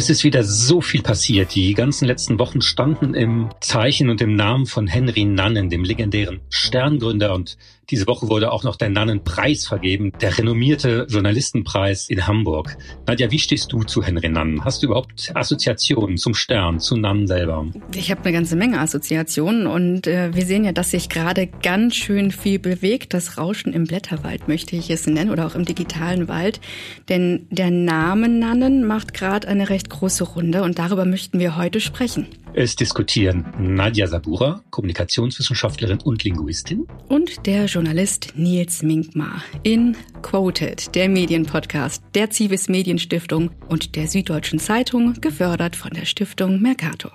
[0.00, 1.54] Es ist wieder so viel passiert.
[1.54, 6.40] Die ganzen letzten Wochen standen im Zeichen und im Namen von Henry Nannen, dem legendären
[6.48, 7.58] Sterngründer und
[7.90, 12.76] diese Woche wurde auch noch der Nannen-Preis vergeben, der renommierte Journalistenpreis in Hamburg.
[13.08, 14.64] Nadja, wie stehst du zu Henry Nannen?
[14.64, 17.66] Hast du überhaupt Assoziationen zum Stern, zu Nannen selber?
[17.96, 21.96] Ich habe eine ganze Menge Assoziationen und äh, wir sehen ja, dass sich gerade ganz
[21.96, 23.12] schön viel bewegt.
[23.12, 26.60] Das Rauschen im Blätterwald möchte ich es nennen oder auch im digitalen Wald.
[27.08, 31.80] Denn der Name Nannen macht gerade eine recht große Runde und darüber möchten wir heute
[31.80, 32.28] sprechen.
[32.54, 36.86] Es diskutieren Nadja Sabura, Kommunikationswissenschaftlerin und Linguistin.
[37.08, 44.58] Und der Journalist Nils Minkmar in Quoted, der Medienpodcast der Zivis Medienstiftung und der Süddeutschen
[44.58, 47.12] Zeitung, gefördert von der Stiftung Mercator.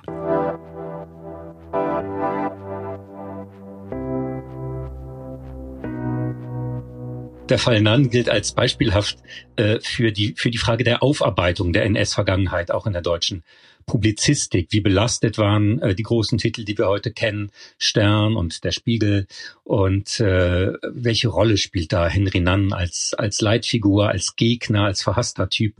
[7.50, 9.20] Der Fall Nann gilt als beispielhaft
[9.56, 13.44] äh, für, die, für die Frage der Aufarbeitung der NS-Vergangenheit auch in der deutschen
[13.86, 14.70] Publizistik.
[14.72, 19.28] Wie belastet waren äh, die großen Titel, die wir heute kennen, Stern und Der Spiegel
[19.64, 25.48] und äh, welche Rolle spielt da Henry Nann als, als Leitfigur, als Gegner, als verhasster
[25.48, 25.76] Typ?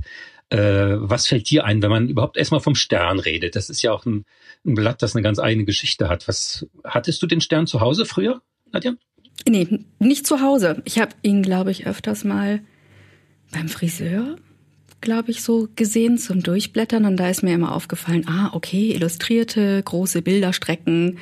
[0.50, 0.58] Äh,
[0.98, 3.56] was fällt dir ein, wenn man überhaupt erstmal vom Stern redet?
[3.56, 4.26] Das ist ja auch ein,
[4.66, 6.28] ein Blatt, das eine ganz eigene Geschichte hat.
[6.28, 8.94] Was hattest du den Stern zu Hause früher, Nadja?
[9.48, 10.82] Nee, nicht zu Hause.
[10.86, 12.62] Ich habe ihn, glaube ich, öfters mal
[13.52, 14.38] beim Friseur,
[15.02, 17.06] glaube ich, so gesehen zum Durchblättern.
[17.06, 21.20] Und da ist mir immer aufgefallen, ah, okay, illustrierte, große Bilderstrecken.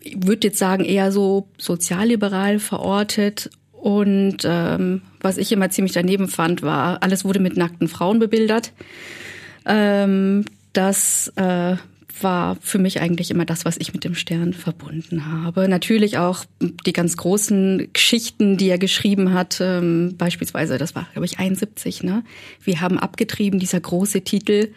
[0.00, 3.50] Ich würde jetzt sagen, eher so sozialliberal verortet.
[3.72, 8.72] Und ähm, was ich immer ziemlich daneben fand, war, alles wurde mit nackten Frauen bebildert.
[9.66, 11.76] Ähm, das äh,
[12.20, 15.68] war für mich eigentlich immer das, was ich mit dem Stern verbunden habe.
[15.68, 21.26] Natürlich auch die ganz großen Geschichten, die er geschrieben hat, ähm, beispielsweise, das war, glaube
[21.26, 22.24] ich, 71, ne?
[22.62, 24.72] Wir haben abgetrieben, dieser große Titel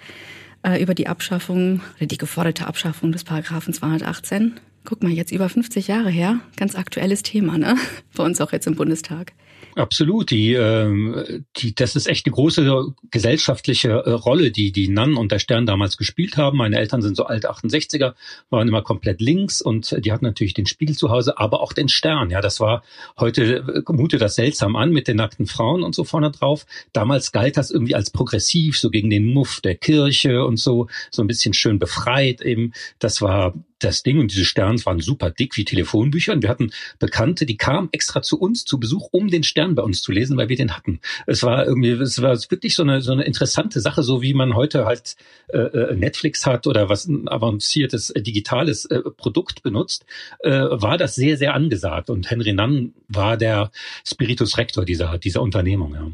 [0.64, 4.60] äh, über die Abschaffung oder die geforderte Abschaffung des Paragraphen 218.
[4.86, 7.76] Guck mal, jetzt über 50 Jahre her, ganz aktuelles Thema, ne?
[8.16, 9.34] Bei uns auch jetzt im Bundestag.
[9.78, 10.32] Absolut.
[10.32, 15.32] Die, äh, die, das ist echt eine große gesellschaftliche äh, Rolle, die die Nann und
[15.32, 16.58] der Stern damals gespielt haben.
[16.58, 18.16] Meine Eltern sind so alte 68er,
[18.50, 21.90] waren immer komplett links und die hatten natürlich den Spiegel zu Hause, aber auch den
[21.90, 22.32] Stern.
[22.32, 22.84] Ja, das war
[23.20, 26.66] heute äh, mutet das seltsam an mit den nackten Frauen und so vorne drauf.
[26.92, 31.22] Damals galt das irgendwie als progressiv, so gegen den Muff der Kirche und so, so
[31.22, 32.74] ein bisschen schön befreit eben.
[32.98, 36.34] Das war das Ding und diese Sterne waren super dick wie Telefonbücher.
[36.34, 39.84] Und wir hatten Bekannte, die kamen extra zu uns zu Besuch, um den Stern bei
[39.84, 41.00] uns zu lesen, weil wir den hatten.
[41.26, 44.56] Es war irgendwie, es war wirklich so eine, so eine interessante Sache, so wie man
[44.56, 45.16] heute halt
[45.50, 50.06] äh, äh Netflix hat oder was ein avanciertes äh, digitales äh, Produkt benutzt,
[50.40, 52.10] äh, war das sehr, sehr angesagt.
[52.10, 53.72] Und Henry Nann war der
[54.06, 55.94] Spiritus Rector dieser, dieser Unternehmung.
[55.94, 56.12] Ja.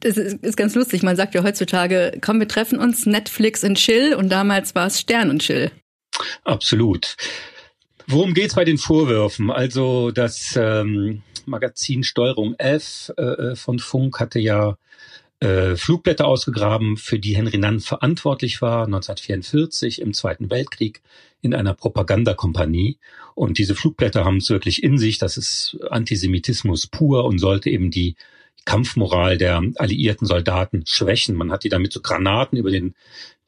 [0.00, 1.02] Das ist ganz lustig.
[1.02, 5.00] Man sagt ja heutzutage, komm, wir treffen uns Netflix und Chill und damals war es
[5.00, 5.70] Stern und Chill.
[6.44, 7.16] Absolut.
[8.06, 9.50] Worum geht's bei den Vorwürfen?
[9.50, 14.76] Also das ähm, Magazin Steuerung F äh, äh, von Funk hatte ja
[15.40, 21.02] äh, Flugblätter ausgegraben, für die Henry Nann verantwortlich war, 1944 im Zweiten Weltkrieg
[21.40, 22.98] in einer Propagandakompanie.
[23.34, 27.90] Und diese Flugblätter haben es wirklich in sich, das ist Antisemitismus pur und sollte eben
[27.90, 28.16] die
[28.64, 31.36] Kampfmoral der alliierten Soldaten schwächen.
[31.36, 32.94] Man hat die damit so Granaten über den,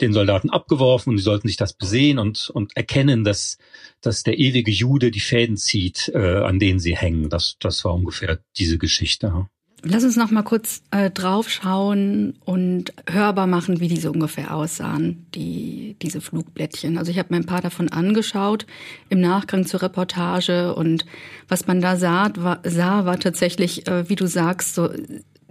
[0.01, 3.59] den Soldaten abgeworfen und die sollten sich das besehen und, und erkennen, dass,
[4.01, 7.31] dass der ewige Jude die Fäden zieht, äh, an denen sie hängen.
[7.31, 9.49] Das, das war ungefähr diese Geschichte.
[9.83, 15.97] Lass uns noch mal kurz äh, draufschauen und hörbar machen, wie diese ungefähr aussahen, die,
[16.03, 16.99] diese Flugblättchen.
[16.99, 18.67] Also ich habe mir ein paar davon angeschaut
[19.11, 21.05] im Nachgang zur Reportage und
[21.47, 24.89] was man da sah, war, sah, war tatsächlich, äh, wie du sagst, so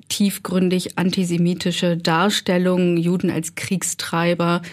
[0.10, 4.64] tiefgründig antisemitische Darstellungen, Juden als Kriegstreiber,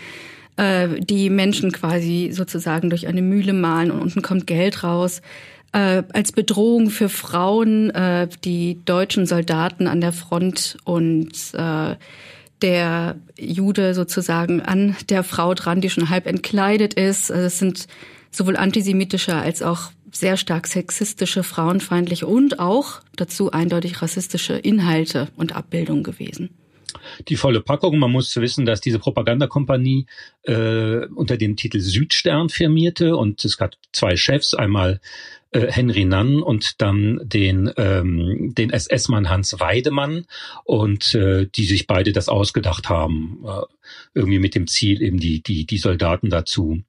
[0.57, 5.23] äh, die Menschen quasi sozusagen durch eine Mühle malen und unten kommt Geld raus
[5.73, 11.97] äh, als Bedrohung für Frauen, äh, die deutschen Soldaten an der Front und äh,
[12.61, 17.31] der Jude sozusagen an der Frau dran, die schon halb entkleidet ist.
[17.31, 17.87] Also es sind
[18.31, 25.57] sowohl antisemitische als auch sehr stark sexistische, frauenfeindliche und auch dazu eindeutig rassistische Inhalte und
[25.57, 26.51] Abbildungen gewesen
[27.29, 27.99] die volle Packung.
[27.99, 30.07] Man muss wissen, dass diese Propagandakompanie
[30.43, 35.01] äh, unter dem Titel Südstern firmierte und es gab zwei Chefs, einmal
[35.53, 40.27] äh, Henry Nann und dann den, ähm, den SS-Mann Hans Weidemann
[40.65, 43.63] und äh, die sich beide das ausgedacht haben, äh,
[44.15, 46.83] irgendwie mit dem Ziel, eben die, die, die Soldaten dazu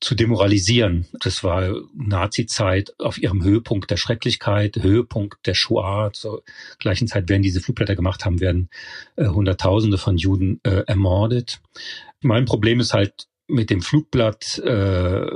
[0.00, 1.06] zu demoralisieren.
[1.20, 6.12] Das war Nazi-Zeit auf ihrem Höhepunkt der Schrecklichkeit, Höhepunkt der Shoah.
[6.12, 6.42] Zur
[6.78, 8.68] gleichen Zeit, während diese Flugblätter gemacht haben, werden
[9.16, 11.60] äh, Hunderttausende von Juden äh, ermordet.
[12.20, 15.26] Mein Problem ist halt mit dem Flugblatt, äh,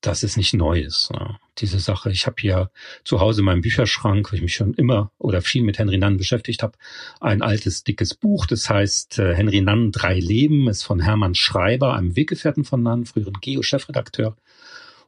[0.00, 1.10] dass es nicht neu ist.
[1.12, 1.38] Ja.
[1.58, 2.10] Diese Sache.
[2.10, 2.70] Ich habe hier
[3.04, 6.16] zu Hause in meinem Bücherschrank, weil ich mich schon immer oder viel mit Henry Nann
[6.16, 6.78] beschäftigt habe,
[7.20, 8.46] ein altes, dickes Buch.
[8.46, 13.04] Das heißt äh, Henry Nann Drei Leben, ist von Hermann Schreiber, einem Weggefährten von Nann,
[13.04, 14.36] früheren Geo-Chefredakteur.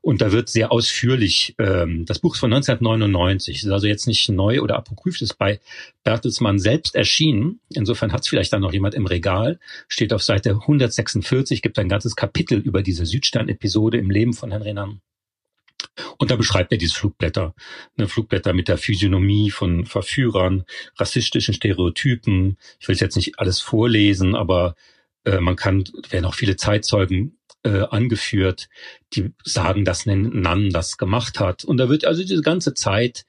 [0.03, 4.29] Und da wird sehr ausführlich, ähm, das Buch ist von 1999, ist also jetzt nicht
[4.31, 5.61] neu oder apokryph, ist bei
[6.05, 7.61] Bertelsmann selbst erschienen.
[7.75, 9.59] Insofern hat es vielleicht dann noch jemand im Regal,
[9.89, 14.63] steht auf Seite 146, gibt ein ganzes Kapitel über diese Südstern-Episode im Leben von Herrn
[14.63, 15.01] Renan.
[16.17, 17.55] Und da beschreibt er diese Flugblätter,
[17.97, 20.65] ne, Flugblätter mit der Physiognomie von Verführern,
[20.97, 22.57] rassistischen Stereotypen.
[22.79, 24.77] Ich will jetzt nicht alles vorlesen, aber
[25.25, 28.69] äh, man kann, werden auch viele Zeitzeugen äh, angeführt,
[29.13, 31.65] die sagen, dass Nann das gemacht hat.
[31.65, 33.27] Und da wird also diese ganze Zeit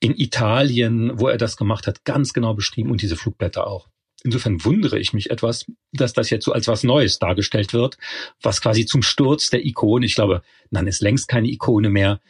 [0.00, 3.88] in Italien, wo er das gemacht hat, ganz genau beschrieben und diese Flugblätter auch.
[4.22, 7.98] Insofern wundere ich mich etwas, dass das jetzt so als was Neues dargestellt wird,
[8.40, 12.20] was quasi zum Sturz der Ikone, ich glaube, Nann ist längst keine Ikone mehr.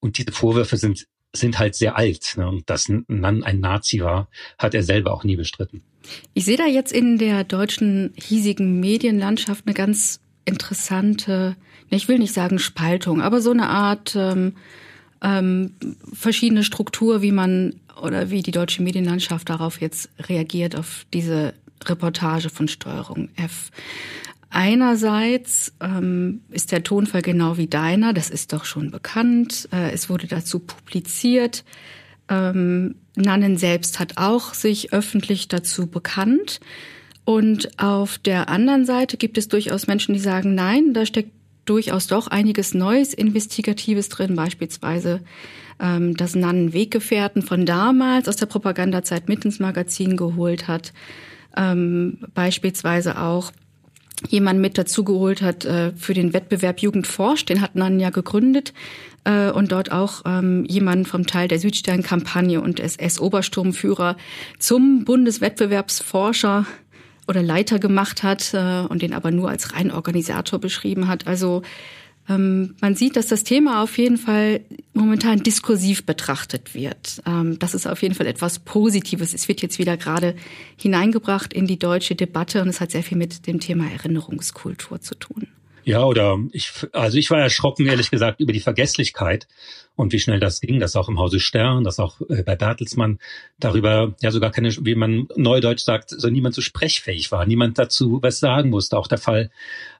[0.00, 2.34] Und diese Vorwürfe sind, sind halt sehr alt.
[2.36, 2.46] Ne?
[2.46, 4.28] Und dass Nann ein Nazi war,
[4.58, 5.82] hat er selber auch nie bestritten.
[6.34, 11.56] Ich sehe da jetzt in der deutschen hiesigen Medienlandschaft eine ganz interessante,
[11.90, 14.54] ich will nicht sagen Spaltung, aber so eine Art ähm,
[15.22, 15.74] ähm,
[16.12, 21.54] verschiedene Struktur, wie man oder wie die deutsche Medienlandschaft darauf jetzt reagiert, auf diese
[21.84, 23.70] Reportage von Steuerung F.
[24.50, 29.68] Einerseits ähm, ist der Tonfall genau wie deiner, das ist doch schon bekannt.
[29.72, 31.64] Äh, es wurde dazu publiziert.
[32.30, 36.60] Ähm, Nannen selbst hat auch sich öffentlich dazu bekannt.
[37.28, 41.32] Und auf der anderen Seite gibt es durchaus Menschen, die sagen, nein, da steckt
[41.66, 45.20] durchaus doch einiges Neues, Investigatives drin, beispielsweise
[45.78, 50.94] ähm, dass Nannen Weggefährten von damals aus der Propagandazeit mit ins Magazin geholt hat,
[51.54, 53.52] ähm, beispielsweise auch
[54.30, 58.72] jemand mit dazugeholt hat äh, für den Wettbewerb Jugend forscht, den hat Nannen ja gegründet
[59.24, 64.16] äh, und dort auch ähm, jemanden vom Teil der Südstern-Kampagne und SS-Obersturmführer
[64.58, 66.64] zum Bundeswettbewerbsforscher
[67.28, 71.26] oder Leiter gemacht hat äh, und den aber nur als rein Organisator beschrieben hat.
[71.26, 71.62] Also
[72.28, 74.60] ähm, man sieht, dass das Thema auf jeden Fall
[74.92, 77.22] momentan diskursiv betrachtet wird.
[77.26, 79.34] Ähm, das ist auf jeden Fall etwas Positives.
[79.34, 80.34] Es wird jetzt wieder gerade
[80.76, 85.14] hineingebracht in die deutsche Debatte und es hat sehr viel mit dem Thema Erinnerungskultur zu
[85.14, 85.48] tun.
[85.88, 89.48] Ja, oder ich, also ich war erschrocken, ehrlich gesagt, über die Vergesslichkeit
[89.98, 93.18] und wie schnell das ging, dass auch im Hause Stern, dass auch äh, bei Bertelsmann
[93.58, 98.20] darüber ja sogar keine, wie man neudeutsch sagt, so niemand so sprechfähig war, niemand dazu
[98.22, 98.96] was sagen musste.
[98.96, 99.50] Auch der Fall,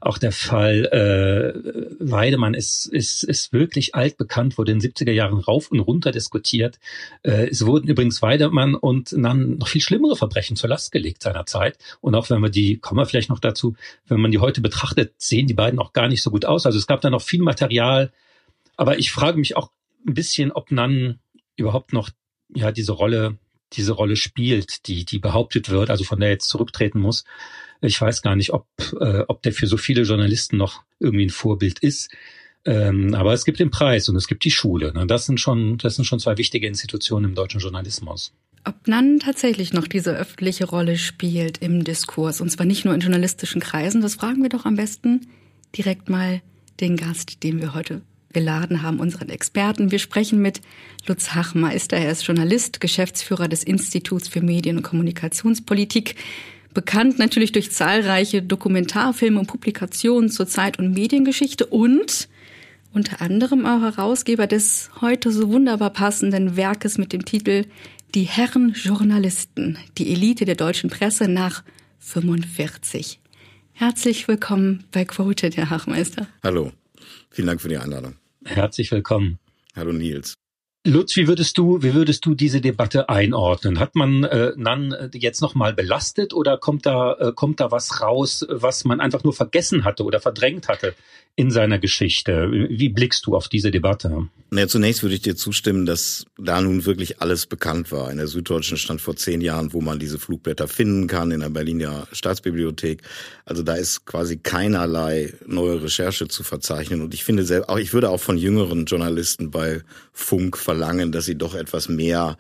[0.01, 5.39] auch der Fall äh, Weidemann ist, ist, ist wirklich altbekannt, wurde in den 70er Jahren
[5.39, 6.79] rauf und runter diskutiert.
[7.25, 11.77] Äh, es wurden übrigens Weidemann und dann noch viel schlimmere Verbrechen zur Last gelegt seinerzeit.
[12.01, 13.75] Und auch wenn wir die, kommen wir vielleicht noch dazu,
[14.07, 16.67] wenn man die heute betrachtet, sehen die beiden auch gar nicht so gut aus.
[16.67, 18.13] Also es gab da noch viel Material,
[18.77, 19.71] aber ich frage mich auch
[20.07, 21.19] ein bisschen, ob Nan
[21.57, 22.11] überhaupt noch
[22.55, 23.39] ja diese Rolle
[23.75, 27.25] diese Rolle spielt, die die behauptet wird, also von der jetzt zurücktreten muss.
[27.81, 28.67] Ich weiß gar nicht, ob
[29.01, 32.11] äh, ob der für so viele Journalisten noch irgendwie ein Vorbild ist.
[32.65, 34.93] Ähm, aber es gibt den Preis und es gibt die Schule.
[34.93, 35.07] Ne?
[35.07, 38.33] Das sind schon das sind schon zwei wichtige Institutionen im deutschen Journalismus.
[38.65, 43.01] Ob Nan tatsächlich noch diese öffentliche Rolle spielt im Diskurs und zwar nicht nur in
[43.01, 45.29] journalistischen Kreisen, das fragen wir doch am besten
[45.77, 46.41] direkt mal
[46.81, 49.91] den Gast, den wir heute geladen haben, unseren Experten.
[49.91, 50.61] Wir sprechen mit
[51.07, 51.97] Lutz Hachmeister.
[51.97, 56.15] Er ist Journalist, Geschäftsführer des Instituts für Medien- und Kommunikationspolitik.
[56.75, 62.29] Bekannt natürlich durch zahlreiche Dokumentarfilme und Publikationen zur Zeit- und Mediengeschichte und
[62.93, 67.65] unter anderem auch Herausgeber des heute so wunderbar passenden Werkes mit dem Titel
[68.15, 71.63] Die Herren Journalisten, die Elite der deutschen Presse nach
[71.99, 73.21] 45.
[73.79, 76.27] Herzlich willkommen bei Quoted, Herr Hachmeister.
[76.43, 76.73] Hallo.
[77.31, 78.17] Vielen Dank für die Einladung.
[78.45, 79.39] Herzlich willkommen.
[79.77, 80.35] Hallo Nils.
[80.85, 83.79] Lutz, wie würdest du, wie würdest du diese Debatte einordnen?
[83.79, 88.01] Hat man äh, Nan äh, jetzt nochmal belastet oder kommt da, äh, kommt da was
[88.01, 90.97] raus, was man einfach nur vergessen hatte oder verdrängt hatte
[91.39, 92.51] in seiner Geschichte?
[92.51, 94.27] Wie blickst du auf diese Debatte?
[94.51, 98.11] Na, zunächst würde ich dir zustimmen, dass da nun wirklich alles bekannt war.
[98.11, 101.51] In der Süddeutschen stand vor zehn Jahren, wo man diese Flugblätter finden kann, in der
[101.51, 103.03] Berliner Staatsbibliothek.
[103.45, 107.03] Also da ist quasi keinerlei neue Recherche zu verzeichnen.
[107.03, 111.39] Und ich finde, auch ich würde auch von jüngeren Journalisten bei Funk verlangen, dass sie
[111.39, 112.37] doch etwas mehr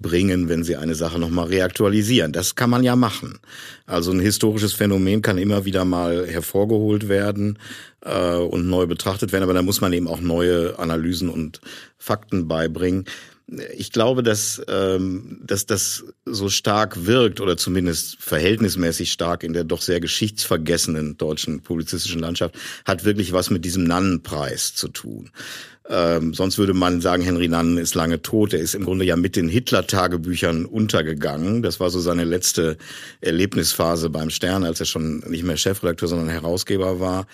[0.00, 2.32] bringen, wenn sie eine Sache nochmal reaktualisieren.
[2.32, 3.38] Das kann man ja machen.
[3.86, 7.58] Also ein historisches Phänomen kann immer wieder mal hervorgeholt werden
[8.00, 11.60] äh, und neu betrachtet werden, aber da muss man eben auch neue Analysen und
[11.98, 13.04] Fakten beibringen
[13.76, 19.64] ich glaube, dass, ähm, dass das so stark wirkt oder zumindest verhältnismäßig stark in der
[19.64, 22.54] doch sehr geschichtsvergessenen deutschen publizistischen Landschaft,
[22.84, 25.30] hat wirklich was mit diesem Nannenpreis zu tun.
[25.88, 28.54] Ähm, sonst würde man sagen, Henry Nannen ist lange tot.
[28.54, 31.62] Er ist im Grunde ja mit den Hitler-Tagebüchern untergegangen.
[31.62, 32.76] Das war so seine letzte
[33.20, 37.26] Erlebnisphase beim Stern, als er schon nicht mehr Chefredakteur, sondern Herausgeber war.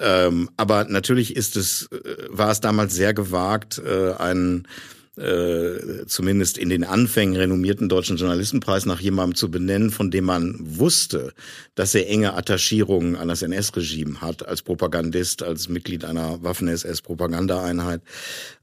[0.00, 4.68] Ähm, aber natürlich ist es, äh, war es damals sehr gewagt, äh, einen
[5.16, 10.56] äh, zumindest in den Anfängen renommierten deutschen Journalistenpreis nach jemandem zu benennen, von dem man
[10.58, 11.32] wusste,
[11.74, 18.02] dass er enge Attachierungen an das NS-Regime hat, als Propagandist, als Mitglied einer Waffen-SS-Propagandaeinheit.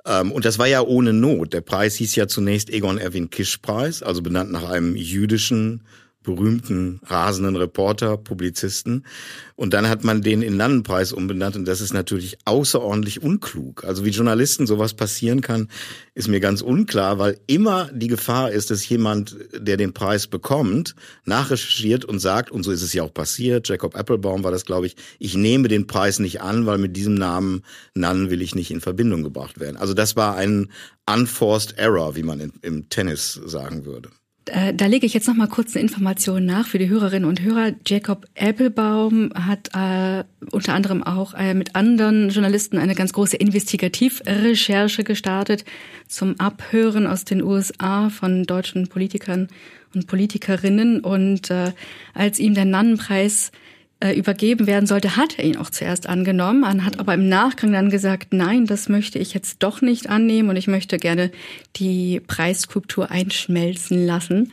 [0.06, 1.54] Ähm, und das war ja ohne Not.
[1.54, 5.82] Der Preis hieß ja zunächst Egon Erwin Kisch-Preis, also benannt nach einem jüdischen
[6.24, 9.06] berühmten rasenden Reporter, Publizisten.
[9.56, 13.84] Und dann hat man den in Nannenpreis umbenannt und das ist natürlich außerordentlich unklug.
[13.84, 15.68] Also wie Journalisten sowas passieren kann,
[16.14, 20.96] ist mir ganz unklar, weil immer die Gefahr ist, dass jemand, der den Preis bekommt,
[21.26, 24.88] nachrecherchiert und sagt, und so ist es ja auch passiert, Jacob Applebaum war das, glaube
[24.88, 27.64] ich, ich nehme den Preis nicht an, weil mit diesem Namen
[27.94, 29.78] Nannen will ich nicht in Verbindung gebracht werden.
[29.78, 30.72] Also das war ein
[31.08, 34.10] unforced error, wie man im Tennis sagen würde.
[34.46, 37.42] Äh, da lege ich jetzt noch mal kurz eine Information nach für die Hörerinnen und
[37.42, 37.74] Hörer.
[37.86, 45.04] Jacob Applebaum hat äh, unter anderem auch äh, mit anderen Journalisten eine ganz große Investigativrecherche
[45.04, 45.64] gestartet
[46.08, 49.48] zum Abhören aus den USA von deutschen Politikern
[49.94, 51.02] und Politikerinnen.
[51.02, 51.72] Und äh,
[52.16, 53.52] als ihm der Nannenpreis
[54.02, 56.62] äh, übergeben werden sollte, hat er ihn auch zuerst angenommen.
[56.62, 60.50] Man hat aber im Nachgang dann gesagt, nein, das möchte ich jetzt doch nicht annehmen
[60.50, 61.32] und ich möchte gerne
[61.76, 64.52] die Preisskulptur einschmelzen lassen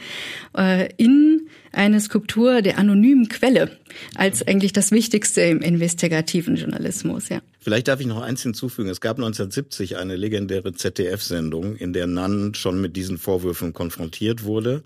[0.57, 3.71] äh, in eine Skulptur der anonymen Quelle
[4.15, 7.41] als eigentlich das Wichtigste im investigativen Journalismus, ja.
[7.61, 8.89] Vielleicht darf ich noch eins hinzufügen.
[8.89, 14.83] Es gab 1970 eine legendäre ZDF-Sendung, in der Nann schon mit diesen Vorwürfen konfrontiert wurde.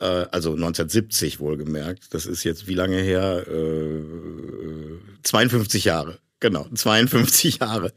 [0.00, 2.14] Äh, also 1970 wohlgemerkt.
[2.14, 3.46] Das ist jetzt wie lange her?
[3.46, 4.00] Äh,
[5.22, 6.18] 52 Jahre.
[6.40, 7.92] Genau, 52 Jahre.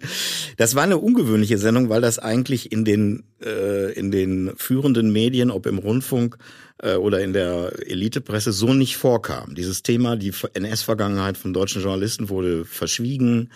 [0.58, 5.50] Das war eine ungewöhnliche Sendung, weil das eigentlich in den äh, in den führenden Medien,
[5.50, 6.38] ob im Rundfunk
[6.80, 9.56] äh, oder in der Elitepresse, so nicht vorkam.
[9.56, 13.52] Dieses Thema, die NS-Vergangenheit von deutschen Journalisten wurde verschwiegen.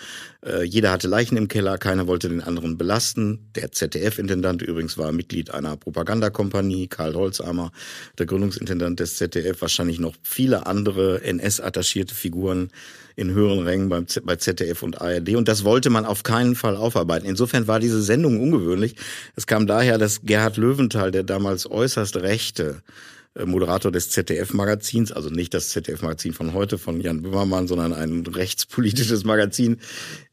[0.45, 3.49] Äh, jeder hatte Leichen im Keller, keiner wollte den anderen belasten.
[3.55, 7.71] Der ZDF-Intendant übrigens war Mitglied einer Propagandakompanie, Karl Holzamer,
[8.17, 12.69] der Gründungsintendant des ZDF, wahrscheinlich noch viele andere NS-attachierte Figuren
[13.17, 15.35] in höheren Rängen beim Z bei ZDF und ARD.
[15.35, 17.25] Und das wollte man auf keinen Fall aufarbeiten.
[17.25, 18.95] Insofern war diese Sendung ungewöhnlich.
[19.35, 22.83] Es kam daher, dass Gerhard Löwenthal, der damals äußerst rechte
[23.33, 28.23] äh, Moderator des ZDF-Magazins, also nicht das ZDF-Magazin von heute von Jan Böhmermann, sondern ein
[28.23, 29.77] rechtspolitisches Magazin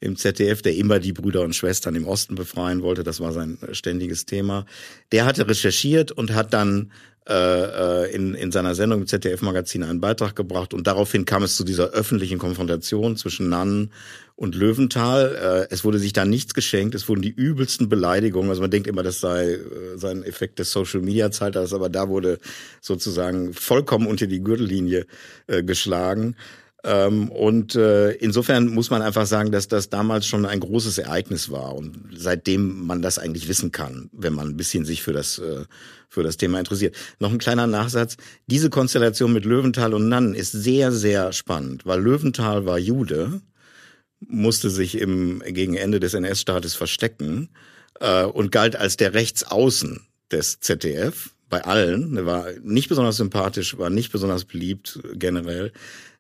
[0.00, 3.02] im ZDF, der immer die Brüder und Schwestern im Osten befreien wollte.
[3.02, 4.66] Das war sein ständiges Thema.
[5.10, 6.92] Der hatte recherchiert und hat dann
[7.26, 11.90] in, in seiner Sendung im ZDF-Magazin einen Beitrag gebracht und daraufhin kam es zu dieser
[11.90, 13.90] öffentlichen Konfrontation zwischen Nannen
[14.36, 15.66] und Löwenthal.
[15.70, 18.88] Äh, es wurde sich da nichts geschenkt, es wurden die übelsten Beleidigungen, also man denkt
[18.88, 19.60] immer, das sei, äh,
[19.96, 22.38] sei ein Effekt des Social-Media-Zeitalters, aber da wurde
[22.80, 25.06] sozusagen vollkommen unter die Gürtellinie
[25.46, 26.36] äh, geschlagen.
[26.84, 31.50] Ähm, und äh, insofern muss man einfach sagen, dass das damals schon ein großes Ereignis
[31.50, 35.38] war und seitdem man das eigentlich wissen kann, wenn man ein bisschen sich für das
[35.38, 35.64] äh,
[36.10, 36.94] für das Thema interessiert.
[37.20, 42.02] Noch ein kleiner Nachsatz: Diese Konstellation mit Löwenthal und Nannen ist sehr sehr spannend, weil
[42.02, 43.40] Löwenthal war Jude,
[44.20, 47.48] musste sich im gegen Ende des NS-Staates verstecken
[47.98, 52.16] äh, und galt als der Rechtsaußen des ZDF bei allen.
[52.16, 55.72] Er war nicht besonders sympathisch, war nicht besonders beliebt generell.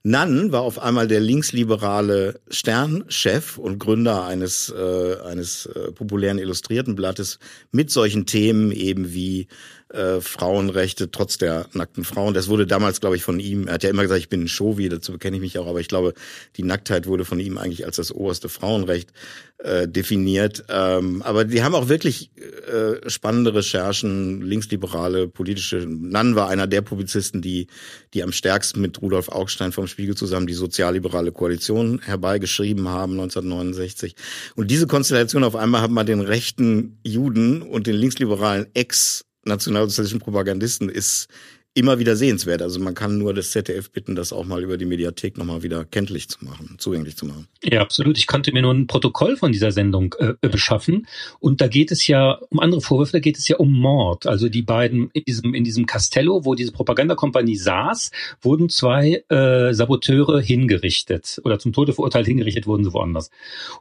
[0.06, 6.94] Nunn war auf einmal der linksliberale Sternchef und Gründer eines, äh, eines äh, populären illustrierten
[6.94, 7.38] Blattes
[7.72, 9.48] mit solchen Themen eben wie
[9.90, 12.34] äh, Frauenrechte trotz der nackten Frauen.
[12.34, 14.48] Das wurde damals, glaube ich, von ihm, er hat ja immer gesagt, ich bin ein
[14.48, 16.14] Showi, dazu bekenne ich mich auch, aber ich glaube,
[16.56, 19.12] die Nacktheit wurde von ihm eigentlich als das oberste Frauenrecht
[19.58, 20.64] äh, definiert.
[20.68, 25.86] Ähm, aber die haben auch wirklich äh, spannende Recherchen, linksliberale, politische.
[25.88, 27.68] Nann war einer der Publizisten, die,
[28.14, 34.16] die am stärksten mit Rudolf Augstein vom Spiegel zusammen die sozialliberale Koalition herbeigeschrieben haben, 1969.
[34.56, 40.20] Und diese Konstellation auf einmal hat man den rechten Juden und den linksliberalen Ex nationalsozialistischen
[40.20, 41.28] Propagandisten ist
[41.74, 42.62] immer wieder sehenswert.
[42.62, 45.84] Also man kann nur das ZDF bitten, das auch mal über die Mediathek nochmal wieder
[45.84, 47.48] kenntlich zu machen, zugänglich zu machen.
[47.64, 48.16] Ja, absolut.
[48.16, 51.08] Ich konnte mir nur ein Protokoll von dieser Sendung äh, beschaffen.
[51.40, 54.26] Und da geht es ja um andere Vorwürfe, da geht es ja um Mord.
[54.26, 59.74] Also die beiden in diesem, in diesem Castello, wo diese Propagandakompanie saß, wurden zwei äh,
[59.74, 63.30] Saboteure hingerichtet oder zum Tode verurteilt hingerichtet wurden sie woanders.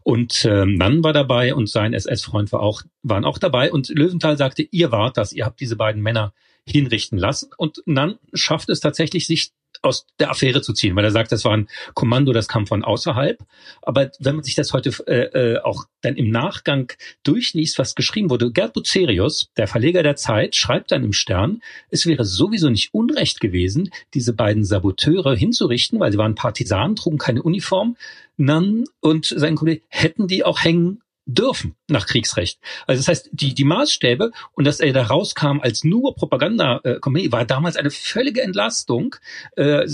[0.01, 3.71] Und äh, Nann war dabei und sein SS-Freund war auch, waren auch dabei.
[3.71, 6.33] Und Löwenthal sagte, ihr wart das, ihr habt diese beiden Männer
[6.67, 7.49] hinrichten lassen.
[7.57, 9.51] Und dann schafft es tatsächlich, sich
[9.81, 12.83] aus der Affäre zu ziehen, weil er sagt, das war ein Kommando, das kam von
[12.83, 13.43] außerhalb.
[13.81, 16.91] Aber wenn man sich das heute äh, äh, auch dann im Nachgang
[17.23, 22.05] durchliest, was geschrieben wurde, Gerd Bucerius, der Verleger der Zeit, schreibt dann im Stern, es
[22.05, 27.43] wäre sowieso nicht unrecht gewesen, diese beiden Saboteure hinzurichten, weil sie waren Partisanen, trugen keine
[27.43, 27.97] Uniform.
[28.37, 32.59] Nan und sein Kollege hätten die auch hängen dürfen nach Kriegsrecht.
[32.85, 37.45] Also das heißt, die, die Maßstäbe und dass er da rauskam als nur Propaganda-Comedy, war
[37.45, 39.15] damals eine völlige Entlastung,
[39.55, 39.85] äh,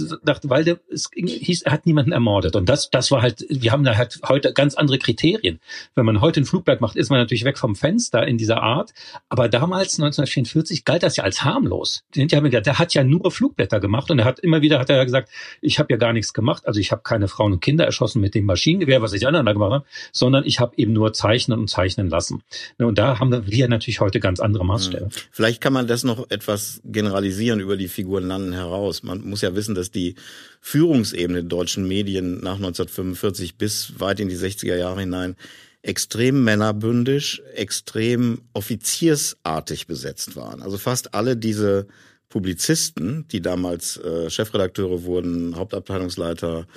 [0.44, 2.56] weil der, es hieß, er hat niemanden ermordet.
[2.56, 5.60] Und das, das war halt, wir haben da halt heute ganz andere Kriterien.
[5.96, 8.92] Wenn man heute ein Flugblatt macht, ist man natürlich weg vom Fenster in dieser Art.
[9.30, 12.04] Aber damals, 1944, galt das ja als harmlos.
[12.16, 14.90] Die haben gesagt, der hat ja nur Flugblätter gemacht und er hat immer wieder hat
[14.90, 15.30] er gesagt,
[15.62, 16.68] ich habe ja gar nichts gemacht.
[16.68, 19.54] Also ich habe keine Frauen und Kinder erschossen mit dem Maschinengewehr, was ich anderen da
[19.54, 22.42] gemacht habe, sondern ich habe eben nur zeichnen und zeichnen lassen.
[22.78, 25.06] Ne, und da haben wir natürlich heute ganz andere Maßstäbe.
[25.06, 25.12] Hm.
[25.32, 29.04] Vielleicht kann man das noch etwas generalisieren über die Figur Nannen heraus.
[29.04, 30.16] Man muss ja wissen, dass die
[30.62, 35.36] Führungsebene der deutschen Medien nach 1945 bis weit in die 60er Jahre hinein
[35.82, 40.62] extrem männerbündisch, extrem offiziersartig besetzt waren.
[40.62, 41.88] Also fast alle diese
[42.30, 46.68] Publizisten, die damals äh, Chefredakteure wurden, Hauptabteilungsleiter,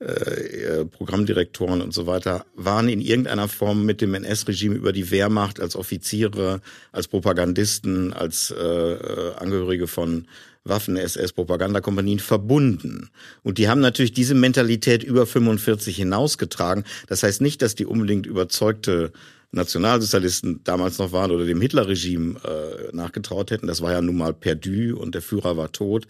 [0.00, 5.10] äh, äh, Programmdirektoren und so weiter, waren in irgendeiner Form mit dem NS-Regime über die
[5.10, 10.26] Wehrmacht als Offiziere, als Propagandisten, als äh, äh Angehörige von
[10.64, 13.10] Waffen-SS-Propagandakompanien verbunden.
[13.42, 16.84] Und die haben natürlich diese Mentalität über 45 hinausgetragen.
[17.08, 19.12] Das heißt nicht, dass die unbedingt überzeugte
[19.52, 23.66] Nationalsozialisten damals noch waren oder dem Hitlerregime äh, nachgetraut hätten.
[23.66, 26.06] Das war ja nun mal perdu und der Führer war tot.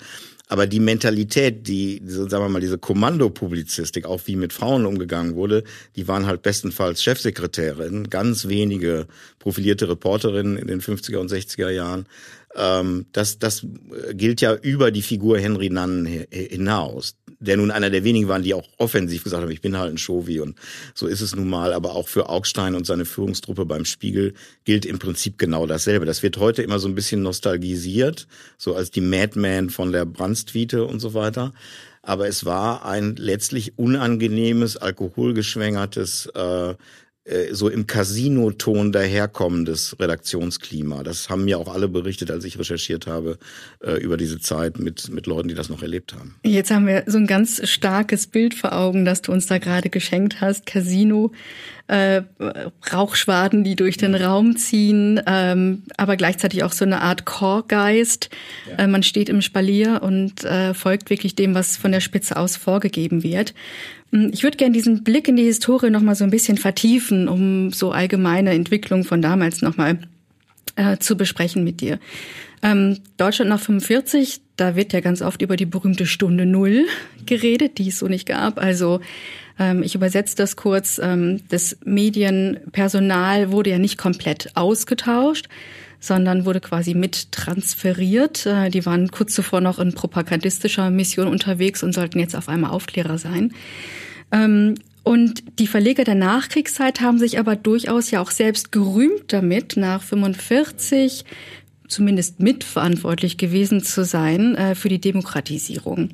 [0.47, 5.35] Aber die Mentalität, die, diese, sagen wir mal, diese Kommandopublizistik, auch wie mit Frauen umgegangen
[5.35, 5.65] wurde,
[5.97, 9.07] die waren halt bestenfalls Chefsekretärinnen, ganz wenige
[9.39, 12.07] profilierte Reporterinnen in den 50er und 60er Jahren.
[12.55, 13.67] Ähm, das, das
[14.13, 18.55] gilt ja über die Figur Henry Nannen hinaus, der nun einer der wenigen waren, die
[18.55, 20.57] auch offensiv gesagt haben, ich bin halt ein Shovi und
[20.95, 21.73] so ist es nun mal.
[21.73, 26.07] Aber auch für Augstein und seine Führungstruppe beim Spiegel gilt im Prinzip genau dasselbe.
[26.07, 28.27] Das wird heute immer so ein bisschen nostalgisiert,
[28.59, 31.53] so als die Madman von der Brandstwiete und so weiter.
[32.03, 36.75] Aber es war ein letztlich unangenehmes, alkoholgeschwängertes äh,
[37.53, 41.05] so im Casino-Ton daherkommendes Redaktionsklima.
[41.05, 43.39] Das haben mir auch alle berichtet, als ich recherchiert habe
[43.81, 46.35] äh, über diese Zeit mit, mit Leuten, die das noch erlebt haben.
[46.45, 49.89] Jetzt haben wir so ein ganz starkes Bild vor Augen, das du uns da gerade
[49.89, 50.67] geschenkt hast.
[50.67, 51.31] Casino,
[51.89, 52.23] äh,
[52.93, 58.31] Rauchschwaden, die durch den Raum ziehen, ähm, aber gleichzeitig auch so eine Art Chorgeist.
[58.71, 58.85] Ja.
[58.85, 62.57] Äh, man steht im Spalier und äh, folgt wirklich dem, was von der Spitze aus
[62.57, 63.55] vorgegeben wird.
[64.13, 67.29] Hm, ich würde gerne diesen Blick in die Historie noch mal so ein bisschen vertiefen,
[67.29, 69.99] um so allgemeine Entwicklung von damals noch mal
[70.77, 71.99] äh, zu besprechen mit dir.
[72.63, 76.87] Ähm, Deutschland nach 45, da wird ja ganz oft über die berühmte Stunde Null
[77.27, 78.59] geredet, die es so nicht gab.
[78.59, 79.01] Also
[79.59, 81.01] ähm, ich übersetze das kurz.
[81.03, 85.49] Ähm, das Medienpersonal wurde ja nicht komplett ausgetauscht,
[85.99, 88.47] sondern wurde quasi mit transferiert.
[88.47, 92.71] Äh, die waren kurz zuvor noch in propagandistischer Mission unterwegs und sollten jetzt auf einmal
[92.71, 93.53] Aufklärer sein.
[94.31, 99.77] Ähm, und die Verleger der Nachkriegszeit haben sich aber durchaus ja auch selbst gerühmt damit,
[99.77, 101.25] nach 45
[101.93, 106.11] zumindest mitverantwortlich gewesen zu sein äh, für die Demokratisierung.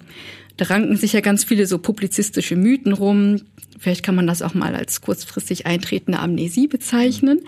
[0.57, 3.43] Da ranken sich ja ganz viele so publizistische Mythen rum.
[3.79, 7.41] Vielleicht kann man das auch mal als kurzfristig eintretende Amnesie bezeichnen,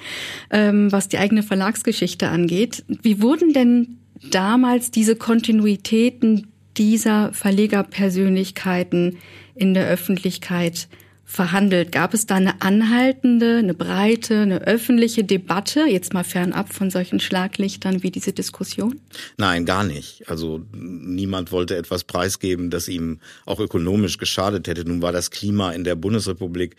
[0.51, 2.85] ähm, was die eigene Verlagsgeschichte angeht.
[2.87, 3.99] Wie wurden denn
[4.31, 9.19] damals diese Kontinuitäten dieser Verlegerpersönlichkeiten
[9.57, 10.89] in der Öffentlichkeit
[11.31, 11.93] verhandelt?
[11.93, 17.21] Gab es da eine anhaltende, eine breite, eine öffentliche Debatte, jetzt mal fernab von solchen
[17.21, 19.01] Schlaglichtern wie diese Diskussion?
[19.37, 20.29] Nein, gar nicht.
[20.29, 24.85] Also niemand wollte etwas preisgeben, das ihm auch ökonomisch geschadet hätte.
[24.85, 26.77] Nun war das Klima in der Bundesrepublik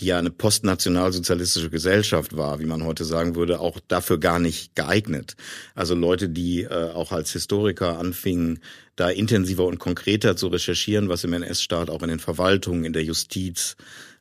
[0.00, 4.74] die ja eine postnationalsozialistische Gesellschaft war, wie man heute sagen würde, auch dafür gar nicht
[4.74, 5.36] geeignet.
[5.74, 8.60] Also Leute, die äh, auch als Historiker anfingen,
[8.96, 13.04] da intensiver und konkreter zu recherchieren, was im NS-Staat auch in den Verwaltungen, in der
[13.04, 13.76] Justiz,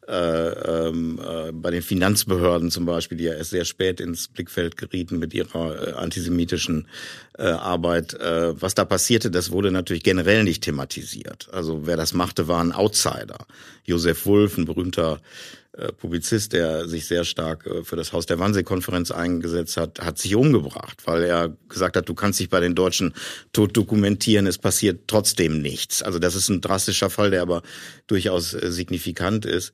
[0.07, 4.75] äh, ähm, äh, bei den Finanzbehörden zum Beispiel, die ja erst sehr spät ins Blickfeld
[4.75, 6.87] gerieten mit ihrer äh, antisemitischen
[7.37, 8.15] äh, Arbeit.
[8.15, 11.49] Äh, was da passierte, das wurde natürlich generell nicht thematisiert.
[11.51, 13.45] Also wer das machte, war ein Outsider.
[13.85, 15.21] Josef Wulff, ein berühmter
[15.87, 20.35] Publizist, der sich sehr stark äh, für das Haus der Wannsee-Konferenz eingesetzt hat, hat sich
[20.35, 23.13] umgebracht, weil er gesagt hat, du kannst dich bei den Deutschen
[23.53, 26.01] tot dokumentieren, es passiert trotzdem nichts.
[26.01, 27.61] Also das ist ein drastischer Fall, der aber
[28.07, 29.73] durchaus äh, signifikant ist.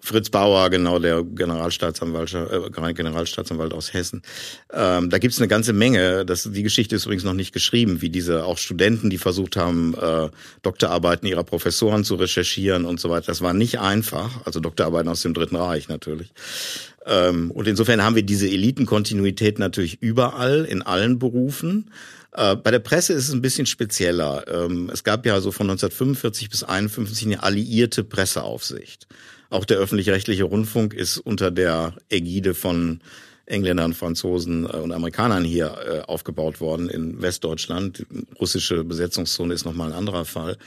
[0.00, 4.22] Fritz Bauer, genau, der Generalstaatsanwalt, äh, Generalstaatsanwalt aus Hessen.
[4.72, 6.24] Ähm, da gibt's eine ganze Menge.
[6.24, 9.94] Das, die Geschichte ist übrigens noch nicht geschrieben, wie diese auch Studenten, die versucht haben,
[9.94, 10.28] äh,
[10.62, 13.26] Doktorarbeiten ihrer Professoren zu recherchieren und so weiter.
[13.26, 14.46] Das war nicht einfach.
[14.46, 16.32] Also Doktorarbeiten aus dem Dritten Reich natürlich.
[17.04, 21.90] Ähm, und insofern haben wir diese Elitenkontinuität natürlich überall, in allen Berufen.
[22.32, 24.44] Äh, bei der Presse ist es ein bisschen spezieller.
[24.48, 29.06] Ähm, es gab ja so von 1945 bis 1951 eine alliierte Presseaufsicht.
[29.50, 33.00] Auch der öffentlich-rechtliche Rundfunk ist unter der Ägide von
[33.46, 37.98] Engländern, Franzosen äh, und Amerikanern hier äh, aufgebaut worden in Westdeutschland.
[38.10, 40.58] Die russische Besetzungszone ist nochmal ein anderer Fall.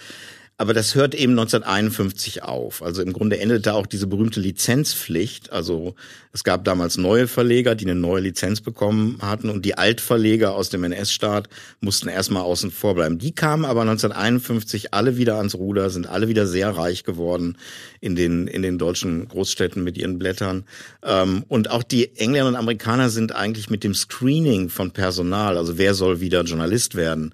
[0.61, 2.83] Aber das hört eben 1951 auf.
[2.83, 5.51] Also im Grunde endete auch diese berühmte Lizenzpflicht.
[5.51, 5.95] Also
[6.33, 10.69] es gab damals neue Verleger, die eine neue Lizenz bekommen hatten und die Altverleger aus
[10.69, 13.17] dem NS-Staat mussten erstmal außen vor bleiben.
[13.17, 17.57] Die kamen aber 1951 alle wieder ans Ruder, sind alle wieder sehr reich geworden
[17.99, 20.65] in den, in den deutschen Großstädten mit ihren Blättern.
[21.01, 25.79] Ähm, und auch die Engländer und Amerikaner sind eigentlich mit dem Screening von Personal, also
[25.79, 27.33] wer soll wieder Journalist werden,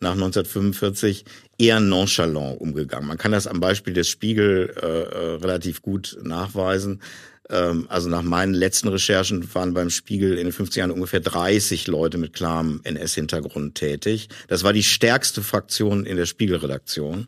[0.00, 1.24] nach 1945
[1.58, 3.08] eher nonchalant umgegangen.
[3.08, 7.02] Man kann das am Beispiel des Spiegel äh, äh relativ gut nachweisen.
[7.50, 11.86] Ähm, also nach meinen letzten Recherchen waren beim Spiegel in den 50 Jahren ungefähr 30
[11.86, 14.28] Leute mit klarem NS-Hintergrund tätig.
[14.48, 17.26] Das war die stärkste Fraktion in der Spiegelredaktion.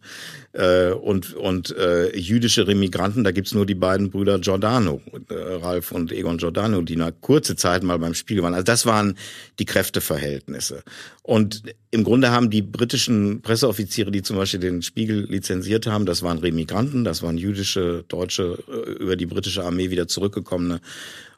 [0.52, 5.92] Äh, und und äh, jüdische Remigranten, da gibt's nur die beiden Brüder Giordano, äh, Ralf
[5.92, 8.54] und Egon Giordano, die eine kurze Zeit mal beim Spiegel waren.
[8.54, 9.16] Also das waren
[9.58, 10.82] die Kräfteverhältnisse.
[11.22, 16.22] Und im Grunde haben die britischen Presseoffiziere, die zum Beispiel den Spiegel lizenziert haben, das
[16.22, 20.80] waren Remigranten, das waren jüdische, deutsche, äh, über die britische Armee wieder zurückgekommene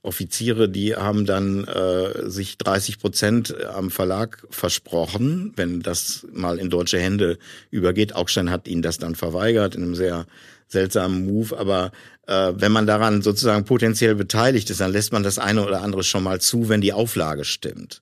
[0.02, 6.70] Offiziere, die haben dann äh, sich 30 Prozent am Verlag versprochen, wenn das mal in
[6.70, 7.38] deutsche Hände
[7.70, 8.16] übergeht.
[8.16, 10.26] Augstein hat ihnen das dann verweigert in einem sehr
[10.66, 11.92] seltsamen Move, aber
[12.26, 16.02] äh, wenn man daran sozusagen potenziell beteiligt ist, dann lässt man das eine oder andere
[16.02, 18.00] schon mal zu, wenn die Auflage stimmt.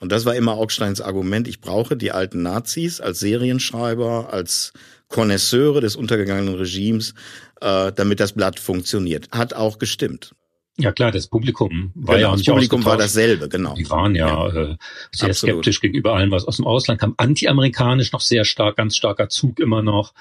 [0.00, 4.72] Und das war immer Augsteins Argument, ich brauche die alten Nazis als Serienschreiber, als
[5.08, 7.14] Konnoisseure des untergegangenen Regimes,
[7.62, 9.28] äh, damit das Blatt funktioniert.
[9.32, 10.34] Hat auch gestimmt.
[10.78, 13.74] Ja klar, das Publikum war genau, ja auch nicht Das Publikum war dasselbe, genau.
[13.74, 14.46] Die waren ja, ja.
[14.48, 14.76] Äh,
[15.12, 15.56] sehr Absolut.
[15.56, 17.12] skeptisch gegenüber allem, was aus dem Ausland kam.
[17.18, 20.14] Anti-amerikanisch noch sehr stark, ganz starker Zug immer noch.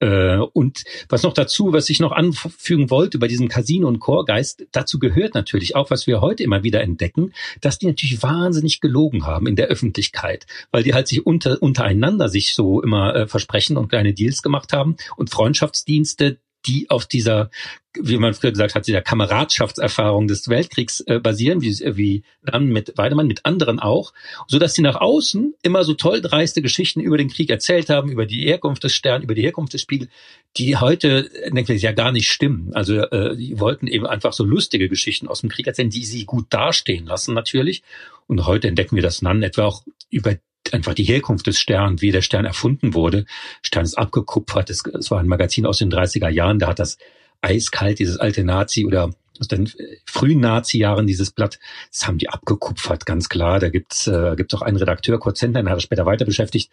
[0.00, 4.64] Äh, und was noch dazu, was ich noch anfügen wollte bei diesem Casino- und Chorgeist,
[4.72, 9.26] dazu gehört natürlich auch, was wir heute immer wieder entdecken, dass die natürlich wahnsinnig gelogen
[9.26, 13.76] haben in der Öffentlichkeit, weil die halt sich unter, untereinander sich so immer äh, versprechen
[13.76, 17.50] und kleine Deals gemacht haben und Freundschaftsdienste, die auf dieser,
[17.98, 22.92] wie man früher gesagt hat, dieser Kameradschaftserfahrung des Weltkriegs äh, basieren, wie, wie dann mit
[22.96, 24.12] Weidemann, mit anderen auch,
[24.46, 28.10] so dass sie nach außen immer so toll dreiste Geschichten über den Krieg erzählt haben,
[28.10, 30.08] über die Herkunft des Stern, über die Herkunft des Spiegel,
[30.56, 32.70] die heute, denke ich, ja gar nicht stimmen.
[32.74, 36.24] Also äh, die wollten eben einfach so lustige Geschichten aus dem Krieg erzählen, die sie
[36.24, 37.82] gut dastehen lassen natürlich.
[38.26, 40.36] Und heute entdecken wir das dann etwa auch über
[40.74, 43.24] einfach die Herkunft des Sterns, wie der Stern erfunden wurde.
[43.62, 44.70] Stern ist abgekupfert.
[44.70, 46.98] Es, es war ein Magazin aus den 30er Jahren, da hat das
[47.40, 49.70] eiskalt, dieses alte Nazi oder aus den
[50.04, 51.58] frühen Nazi-Jahren dieses Blatt,
[51.92, 53.60] das haben die abgekupfert, ganz klar.
[53.60, 56.70] Da gibt's äh, gibt's auch einen Redakteur, Kurt Zentner, der hat er später weiter beschäftigt.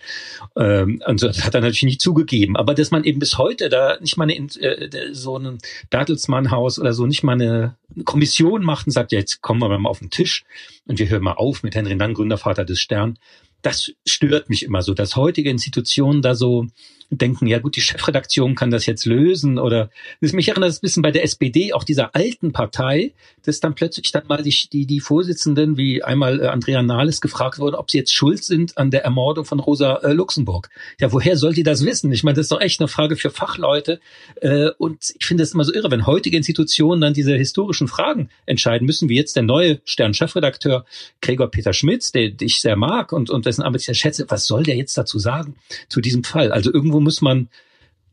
[0.55, 2.57] Ähm, und so, das hat er natürlich nicht zugegeben.
[2.57, 6.93] Aber dass man eben bis heute da nicht mal eine, äh, so ein Bertelsmann-Haus oder
[6.93, 10.09] so nicht mal eine Kommission macht und sagt, ja, jetzt kommen wir mal auf den
[10.09, 10.43] Tisch
[10.87, 13.17] und wir hören mal auf mit Henry Nang, Gründervater des Stern
[13.65, 16.67] das stört mich immer so, dass heutige Institutionen da so
[17.09, 19.89] denken, ja gut, die Chefredaktion kann das jetzt lösen oder
[20.21, 23.13] das mich erinnert das ein bisschen bei der SPD, auch dieser alten Partei,
[23.43, 27.59] dass dann plötzlich dann mal die, die, die Vorsitzenden wie einmal äh, Andrea Nahles gefragt
[27.59, 30.69] wurden, ob sie jetzt schuld sind an der Ermordung von Rosa äh, Luxemburg.
[30.99, 32.11] Ja, woher soll die das wissen?
[32.11, 33.99] Ich meine, das ist doch echt eine Frage für Fachleute
[34.41, 38.29] äh, und ich finde es immer so irre, wenn heutige Institutionen dann diese historischen Fragen
[38.45, 40.85] entscheiden müssen, wie jetzt der neue Stern-Chefredakteur
[41.21, 44.47] Gregor Peter Schmitz, der ich sehr mag und, und dessen Arbeit ich sehr schätze, was
[44.47, 45.55] soll der jetzt dazu sagen
[45.87, 46.51] zu diesem Fall?
[46.51, 47.49] Also irgendwo muss man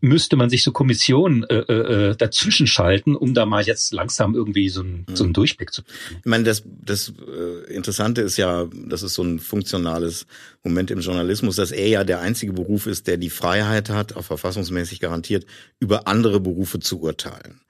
[0.03, 4.35] müsste man sich so Kommissionen äh, äh, äh dazwischen schalten, um da mal jetzt langsam
[4.35, 5.35] irgendwie so, ein, so einen mhm.
[5.35, 6.18] Durchblick zu bekommen.
[6.18, 10.27] Ich meine, das, das äh, Interessante ist ja, das ist so ein funktionales
[10.64, 14.25] Moment im Journalismus, dass er ja der einzige Beruf ist, der die Freiheit hat, auch
[14.25, 15.47] verfassungsmäßig garantiert,
[15.79, 17.61] über andere Berufe zu urteilen.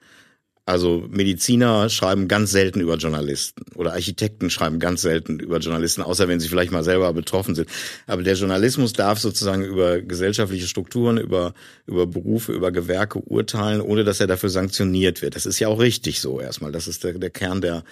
[0.65, 6.29] Also Mediziner schreiben ganz selten über Journalisten oder Architekten schreiben ganz selten über Journalisten, außer
[6.29, 7.67] wenn sie vielleicht mal selber betroffen sind.
[8.07, 11.53] Aber der Journalismus darf sozusagen über gesellschaftliche Strukturen, über,
[11.85, 15.35] über Berufe, über Gewerke urteilen, ohne dass er dafür sanktioniert wird.
[15.35, 16.71] Das ist ja auch richtig so erstmal.
[16.71, 17.83] Das ist der, der Kern der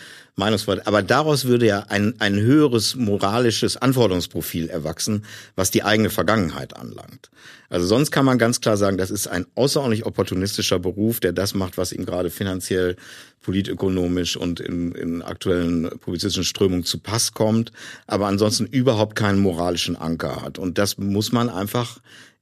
[0.41, 0.88] Meinungsfreiheit.
[0.88, 5.23] Aber daraus würde ja ein, ein höheres moralisches Anforderungsprofil erwachsen,
[5.56, 7.30] was die eigene Vergangenheit anlangt.
[7.69, 11.54] Also sonst kann man ganz klar sagen, das ist ein außerordentlich opportunistischer Beruf, der das
[11.54, 12.97] macht, was ihm gerade finanziell,
[13.41, 17.71] politökonomisch und in, in aktuellen publizistischen Strömungen zu Pass kommt,
[18.08, 20.60] aber ansonsten überhaupt keinen moralischen Anker hat.
[20.60, 21.99] Und das muss man einfach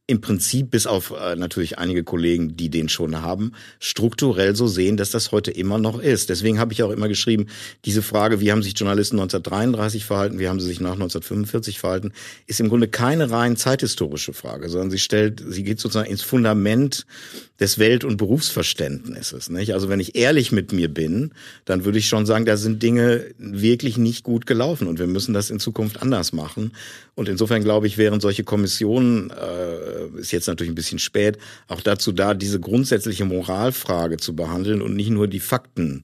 [0.10, 4.98] im Prinzip, bis auf äh, natürlich einige Kollegen, die den schon haben, strukturell so sehen,
[4.98, 6.30] dass das heute immer noch ist.
[6.30, 7.46] Deswegen habe ich auch immer geschrieben,
[7.86, 12.12] diese Frage, wie haben sich Journalisten 1933 verhalten, wie haben sie sich nach 1945 verhalten,
[12.48, 17.06] ist im Grunde keine rein zeithistorische Frage, sondern sie stellt, sie geht sozusagen ins Fundament
[17.60, 19.50] des Welt- und Berufsverständnisses.
[19.50, 19.74] Nicht?
[19.74, 21.34] Also wenn ich ehrlich mit mir bin,
[21.66, 25.34] dann würde ich schon sagen, da sind Dinge wirklich nicht gut gelaufen und wir müssen
[25.34, 26.72] das in Zukunft anders machen.
[27.16, 31.82] Und insofern glaube ich, wären solche Kommissionen, äh, ist jetzt natürlich ein bisschen spät, auch
[31.82, 36.04] dazu da, diese grundsätzliche Moralfrage zu behandeln und nicht nur die Faktenebene.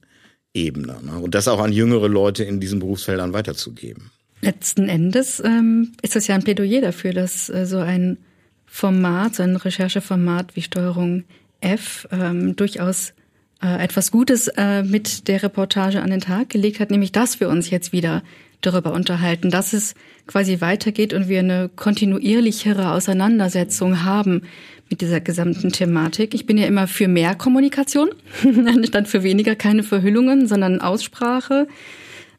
[0.54, 1.18] Ne?
[1.20, 4.10] Und das auch an jüngere Leute in diesen Berufsfeldern weiterzugeben.
[4.42, 8.18] Letzten Endes ähm, ist das ja ein Plädoyer dafür, dass äh, so ein
[8.66, 11.24] Format, so ein Rechercheformat wie Steuerung
[11.60, 13.14] F ähm, durchaus
[13.62, 17.48] äh, etwas Gutes äh, mit der Reportage an den Tag gelegt hat, nämlich dass wir
[17.48, 18.22] uns jetzt wieder
[18.66, 19.94] darüber unterhalten, dass es
[20.26, 24.42] quasi weitergeht und wir eine kontinuierlichere Auseinandersetzung haben
[24.90, 26.34] mit dieser gesamten Thematik.
[26.34, 28.10] Ich bin ja immer für mehr Kommunikation,
[28.66, 31.66] anstatt für weniger, keine Verhüllungen, sondern Aussprache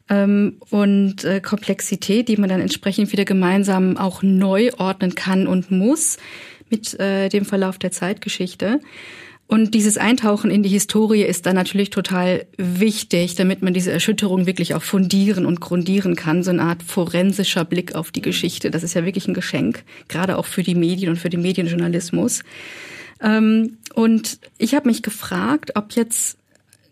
[0.08, 5.70] ähm, und äh, Komplexität, die man dann entsprechend wieder gemeinsam auch neu ordnen kann und
[5.70, 6.18] muss
[6.70, 8.80] mit äh, dem Verlauf der Zeitgeschichte.
[9.48, 14.44] Und dieses Eintauchen in die Historie ist dann natürlich total wichtig, damit man diese Erschütterung
[14.44, 16.42] wirklich auch fundieren und grundieren kann.
[16.42, 18.70] So eine Art forensischer Blick auf die Geschichte.
[18.70, 22.42] Das ist ja wirklich ein Geschenk, gerade auch für die Medien und für den Medienjournalismus.
[23.22, 26.36] Ähm, und ich habe mich gefragt, ob jetzt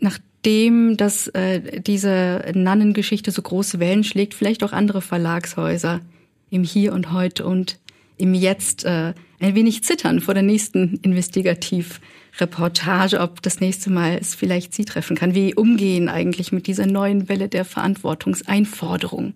[0.01, 6.01] nachdem, dass äh, diese Nannengeschichte so große Wellen schlägt, vielleicht auch andere Verlagshäuser
[6.49, 7.79] im Hier und Heute und
[8.17, 14.35] im Jetzt äh, ein wenig zittern vor der nächsten Investigativreportage, ob das nächste Mal es
[14.35, 15.35] vielleicht Sie treffen kann.
[15.35, 19.35] Wie umgehen eigentlich mit dieser neuen Welle der Verantwortungseinforderung?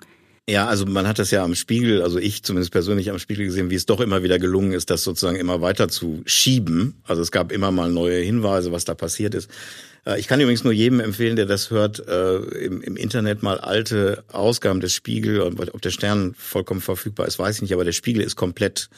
[0.48, 3.70] Ja, also man hat das ja am Spiegel, also ich zumindest persönlich am Spiegel gesehen,
[3.70, 7.00] wie es doch immer wieder gelungen ist, das sozusagen immer weiter zu schieben.
[7.04, 9.48] Also es gab immer mal neue Hinweise, was da passiert ist.
[10.06, 13.58] Äh, ich kann übrigens nur jedem empfehlen, der das hört, äh, im, im, Internet mal
[13.58, 17.92] alte Ausgaben des Spiegel, ob der Stern vollkommen verfügbar ist, weiß ich nicht, aber der
[17.92, 18.88] Spiegel ist komplett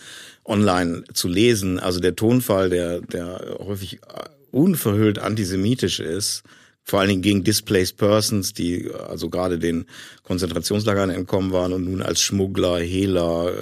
[0.45, 1.79] online zu lesen.
[1.79, 4.01] Also der Tonfall, der, der häufig
[4.51, 6.43] unverhüllt antisemitisch ist,
[6.85, 9.87] vor allen Dingen gegen Displaced Persons, die also gerade den
[10.25, 13.53] Konzentrationslagern entkommen waren und nun als Schmuggler, Hehler,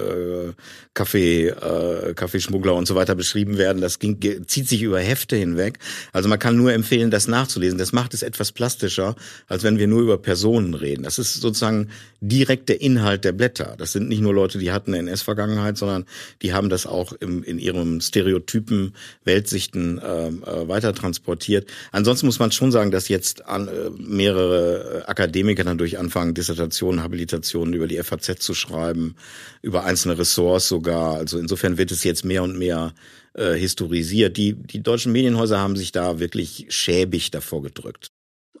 [0.49, 0.53] äh,
[0.93, 3.81] Kaffee, äh, Kaffeeschmuggler und so weiter beschrieben werden.
[3.81, 5.79] Das ging, zieht sich über Hefte hinweg.
[6.13, 7.77] Also man kann nur empfehlen, das nachzulesen.
[7.77, 9.15] Das macht es etwas plastischer,
[9.47, 11.03] als wenn wir nur über Personen reden.
[11.03, 11.89] Das ist sozusagen
[12.21, 13.75] direkt der Inhalt der Blätter.
[13.77, 16.05] Das sind nicht nur Leute, die hatten eine NS-Vergangenheit, sondern
[16.41, 21.69] die haben das auch im, in ihrem Stereotypen Weltsichten äh, äh, weiter transportiert.
[21.91, 27.75] Ansonsten muss man schon sagen, dass jetzt an, äh, mehrere Akademiker dadurch anfangen, Dissertationen, Habilitationen
[27.75, 29.15] über die FAZ zu schreiben,
[29.61, 31.17] über einzelne Ressorts sogar.
[31.17, 32.93] Also insofern wird es jetzt mehr und mehr
[33.33, 34.37] äh, historisiert.
[34.37, 38.11] Die, die deutschen Medienhäuser haben sich da wirklich schäbig davor gedrückt.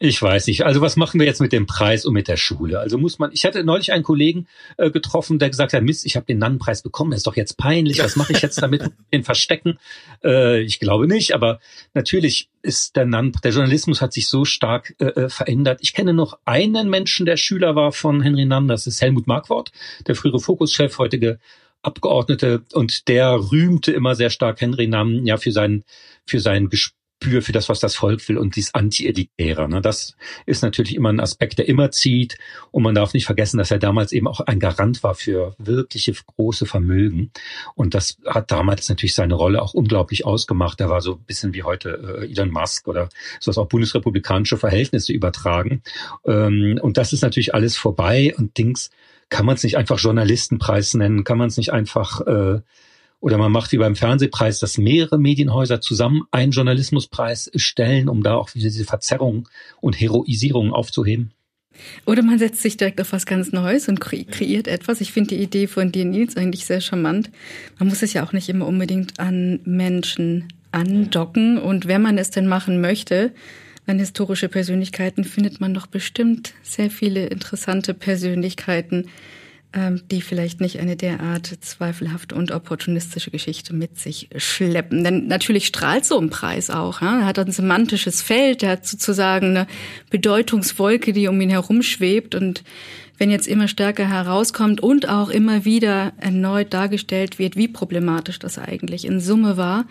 [0.03, 0.65] Ich weiß nicht.
[0.65, 2.79] Also was machen wir jetzt mit dem Preis und mit der Schule?
[2.79, 3.31] Also muss man.
[3.33, 6.81] Ich hatte neulich einen Kollegen äh, getroffen, der gesagt hat: Mist, ich habe den Nannenpreis
[6.81, 7.11] bekommen.
[7.11, 7.99] Das ist doch jetzt peinlich.
[7.99, 8.81] Was mache ich jetzt damit?
[9.13, 9.77] Den verstecken?
[10.23, 11.35] Äh, ich glaube nicht.
[11.35, 11.59] Aber
[11.93, 15.81] natürlich ist der Nannen, der Journalismus hat sich so stark äh, äh, verändert.
[15.83, 18.67] Ich kenne noch einen Menschen, der Schüler war von Henry Nann.
[18.67, 19.71] Das ist Helmut Markwort,
[20.07, 21.37] der frühere Fokuschef, heutige
[21.83, 22.63] Abgeordnete.
[22.73, 25.83] Und der rühmte immer sehr stark Henry Nann ja für sein
[26.25, 29.69] für sein Gespräch für, für das, was das Volk will und dies Anti-Elitäre.
[29.69, 29.81] Ne?
[29.81, 32.37] Das ist natürlich immer ein Aspekt, der immer zieht.
[32.71, 36.13] Und man darf nicht vergessen, dass er damals eben auch ein Garant war für wirkliche
[36.13, 37.31] große Vermögen.
[37.75, 40.81] Und das hat damals natürlich seine Rolle auch unglaublich ausgemacht.
[40.81, 45.13] Er war so ein bisschen wie heute äh, Elon Musk oder sowas auch bundesrepublikanische Verhältnisse
[45.13, 45.83] übertragen.
[46.25, 48.33] Ähm, und das ist natürlich alles vorbei.
[48.37, 48.89] Und Dings
[49.29, 52.61] kann man es nicht einfach Journalistenpreis nennen, kann man es nicht einfach äh,
[53.21, 58.35] Oder man macht wie beim Fernsehpreis, dass mehrere Medienhäuser zusammen einen Journalismuspreis stellen, um da
[58.35, 59.47] auch diese Verzerrung
[59.79, 61.31] und Heroisierung aufzuheben.
[62.05, 65.01] Oder man setzt sich direkt auf was ganz Neues und kreiert etwas.
[65.01, 67.29] Ich finde die Idee von dir, Nils, eigentlich sehr charmant.
[67.79, 71.57] Man muss es ja auch nicht immer unbedingt an Menschen andocken.
[71.57, 73.31] Und wenn man es denn machen möchte,
[73.87, 79.07] an historische Persönlichkeiten, findet man doch bestimmt sehr viele interessante Persönlichkeiten,
[79.73, 85.05] die vielleicht nicht eine derart zweifelhafte und opportunistische Geschichte mit sich schleppen.
[85.05, 87.01] Denn natürlich strahlt so ein Preis auch.
[87.01, 87.21] Ja?
[87.21, 89.67] Er hat ein semantisches Feld, er hat sozusagen eine
[90.09, 92.35] Bedeutungswolke, die um ihn herum schwebt.
[92.35, 92.65] Und
[93.17, 98.57] wenn jetzt immer stärker herauskommt und auch immer wieder erneut dargestellt wird, wie problematisch das
[98.57, 99.85] eigentlich in Summe war,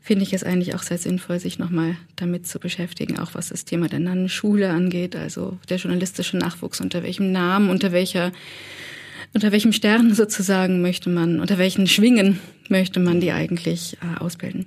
[0.00, 3.64] finde ich es eigentlich auch sehr sinnvoll, sich nochmal damit zu beschäftigen, auch was das
[3.64, 8.32] Thema der Nannenschule angeht, also der journalistische Nachwuchs, unter welchem Namen, unter welcher
[9.34, 14.66] unter welchem Stern sozusagen möchte man, unter welchen Schwingen möchte man die eigentlich äh, ausbilden?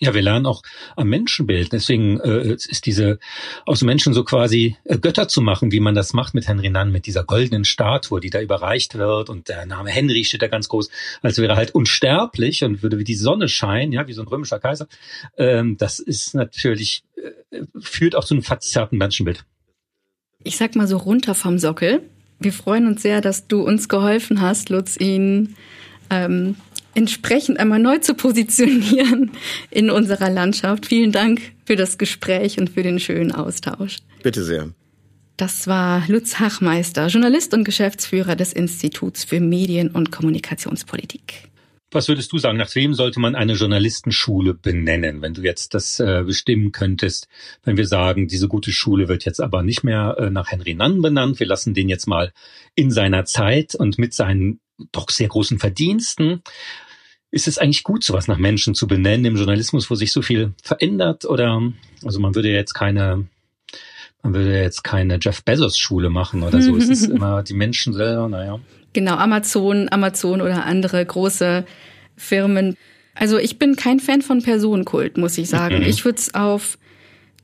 [0.00, 0.62] Ja, wir lernen auch
[0.96, 1.72] am Menschenbild.
[1.72, 3.18] Deswegen äh, ist diese
[3.64, 6.90] aus Menschen so quasi äh, Götter zu machen, wie man das macht mit Henry Nann,
[6.90, 10.68] mit dieser goldenen Statue, die da überreicht wird und der Name Henry steht da ganz
[10.68, 10.90] groß,
[11.22, 14.28] als wäre er halt unsterblich und würde wie die Sonne scheinen, ja, wie so ein
[14.28, 14.88] römischer Kaiser.
[15.38, 19.44] Ähm, das ist natürlich äh, führt auch zu einem verzerrten Menschenbild.
[20.42, 22.02] Ich sag mal so runter vom Sockel.
[22.44, 25.56] Wir freuen uns sehr, dass du uns geholfen hast, Lutz, ihn
[26.10, 26.56] ähm,
[26.94, 29.30] entsprechend einmal neu zu positionieren
[29.70, 30.86] in unserer Landschaft.
[30.86, 33.98] Vielen Dank für das Gespräch und für den schönen Austausch.
[34.22, 34.68] Bitte sehr.
[35.36, 41.50] Das war Lutz Hachmeister, Journalist und Geschäftsführer des Instituts für Medien- und Kommunikationspolitik.
[41.94, 46.00] Was würdest du sagen, nach wem sollte man eine Journalistenschule benennen, wenn du jetzt das
[46.00, 47.28] äh, bestimmen könntest,
[47.62, 51.02] wenn wir sagen, diese gute Schule wird jetzt aber nicht mehr äh, nach Henry Nann
[51.02, 52.32] benannt, wir lassen den jetzt mal
[52.74, 54.58] in seiner Zeit und mit seinen
[54.90, 56.42] doch sehr großen Verdiensten.
[57.30, 60.52] Ist es eigentlich gut, sowas nach Menschen zu benennen im Journalismus, wo sich so viel
[60.64, 61.24] verändert?
[61.24, 61.62] Oder
[62.04, 63.28] also man würde jetzt keine
[64.24, 66.76] man würde jetzt keine Jeff Bezos Schule machen oder so.
[66.76, 68.58] es ist immer die Menschen selber, naja.
[68.94, 71.66] Genau, Amazon, Amazon oder andere große
[72.16, 72.76] Firmen.
[73.14, 75.78] Also ich bin kein Fan von Personenkult, muss ich sagen.
[75.78, 75.82] Mhm.
[75.82, 76.78] Ich würde es auf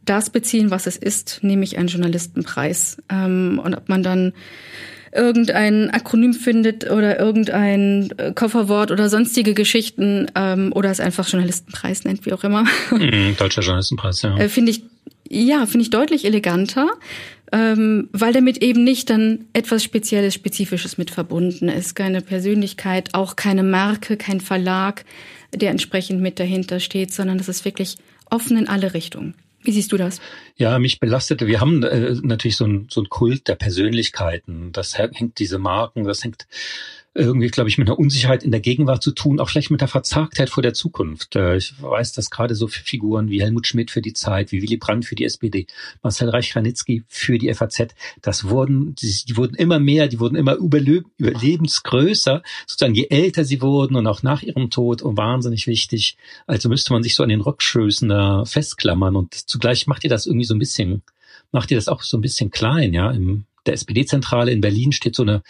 [0.05, 2.99] das beziehen, was es ist, nämlich einen Journalistenpreis.
[3.11, 4.33] Ähm, und ob man dann
[5.13, 12.05] irgendein Akronym findet oder irgendein äh, Kofferwort oder sonstige Geschichten ähm, oder es einfach Journalistenpreis
[12.05, 12.65] nennt, wie auch immer.
[12.93, 14.37] Mhm, Deutscher Journalistenpreis, ja.
[14.37, 14.85] Äh, finde ich,
[15.29, 16.89] ja, finde ich deutlich eleganter
[17.53, 21.95] ähm, weil damit eben nicht dann etwas Spezielles, Spezifisches mit verbunden ist.
[21.95, 25.05] Keine Persönlichkeit, auch keine Marke, kein Verlag,
[25.55, 27.97] der entsprechend mit dahinter steht, sondern das ist wirklich
[28.31, 29.35] offen in alle Richtungen.
[29.63, 30.21] Wie siehst du das?
[30.57, 31.47] Ja, mich belastete.
[31.47, 34.73] Wir haben äh, natürlich so ein, so ein Kult der Persönlichkeiten.
[34.73, 36.47] Das hängt diese Marken, das hängt
[37.13, 39.89] irgendwie, glaube ich, mit einer Unsicherheit in der Gegenwart zu tun, auch vielleicht mit der
[39.89, 41.35] Verzagtheit vor der Zukunft.
[41.35, 44.77] Äh, ich weiß, dass gerade so Figuren wie Helmut Schmidt für die Zeit, wie Willy
[44.77, 45.67] Brandt für die SPD,
[46.03, 50.55] Marcel Reich-Ranitzky für die FAZ, das wurden, die, die wurden immer mehr, die wurden immer
[50.55, 56.17] überlebensgrößer, sozusagen je älter sie wurden und auch nach ihrem Tod und wahnsinnig wichtig.
[56.47, 60.27] Also müsste man sich so an den Rückschößen da festklammern und zugleich macht ihr das
[60.27, 61.03] irgendwie so ein bisschen,
[61.51, 65.15] macht ihr das auch so ein bisschen klein, ja, im der SPD-Zentrale in Berlin steht
[65.15, 65.43] so eine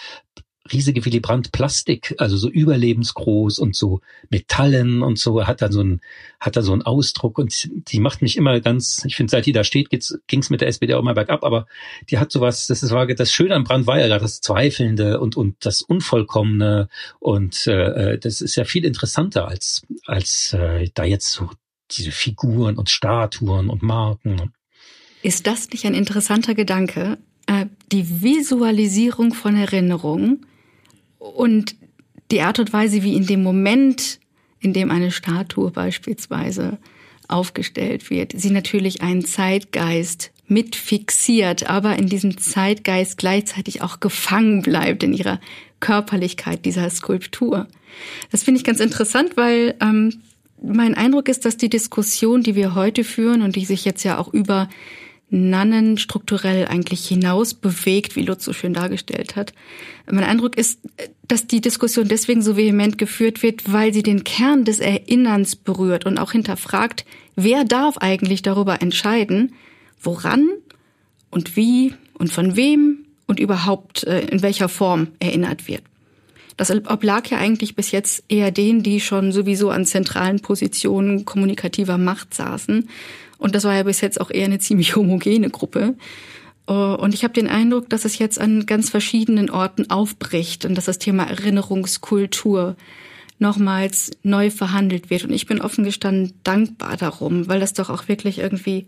[0.72, 5.82] riesige Willy Brandt Plastik, also so überlebensgroß und so Metallen und so, hat da so
[5.82, 6.00] ein,
[6.38, 9.52] hat da so einen Ausdruck und die macht mich immer ganz, ich finde, seit die
[9.52, 11.66] da steht, ging es mit der SPD auch mal bergab, aber
[12.08, 15.36] die hat sowas, das ist, war das Schöne an Brandt war ja das Zweifelnde und,
[15.36, 21.30] und das Unvollkommene und äh, das ist ja viel interessanter als, als äh, da jetzt
[21.30, 21.50] so
[21.90, 24.52] diese Figuren und Statuen und Marken.
[25.22, 27.18] Ist das nicht ein interessanter Gedanke?
[27.46, 30.46] Äh, die Visualisierung von Erinnerungen
[31.20, 31.76] und
[32.32, 34.18] die Art und Weise, wie in dem Moment,
[34.58, 36.78] in dem eine Statue beispielsweise
[37.28, 44.62] aufgestellt wird, sie natürlich einen Zeitgeist mit fixiert, aber in diesem Zeitgeist gleichzeitig auch gefangen
[44.62, 45.40] bleibt in ihrer
[45.78, 47.68] Körperlichkeit dieser Skulptur.
[48.32, 50.20] Das finde ich ganz interessant, weil ähm,
[50.60, 54.18] mein Eindruck ist, dass die Diskussion, die wir heute führen und die sich jetzt ja
[54.18, 54.68] auch über
[55.30, 59.52] Nannen strukturell eigentlich hinaus bewegt, wie Lutz so schön dargestellt hat.
[60.10, 60.80] Mein Eindruck ist,
[61.28, 66.04] dass die Diskussion deswegen so vehement geführt wird, weil sie den Kern des Erinnerns berührt
[66.04, 67.04] und auch hinterfragt,
[67.36, 69.54] wer darf eigentlich darüber entscheiden,
[70.02, 70.48] woran
[71.30, 75.82] und wie und von wem und überhaupt äh, in welcher Form erinnert wird.
[76.56, 81.96] Das oblag ja eigentlich bis jetzt eher denen, die schon sowieso an zentralen Positionen kommunikativer
[81.96, 82.88] Macht saßen
[83.40, 85.96] und das war ja bis jetzt auch eher eine ziemlich homogene Gruppe.
[86.68, 90.76] Äh, und ich habe den Eindruck, dass es jetzt an ganz verschiedenen Orten aufbricht und
[90.76, 92.76] dass das Thema Erinnerungskultur
[93.38, 95.24] nochmals neu verhandelt wird.
[95.24, 98.86] Und ich bin offen gestanden dankbar darum, weil das doch auch wirklich irgendwie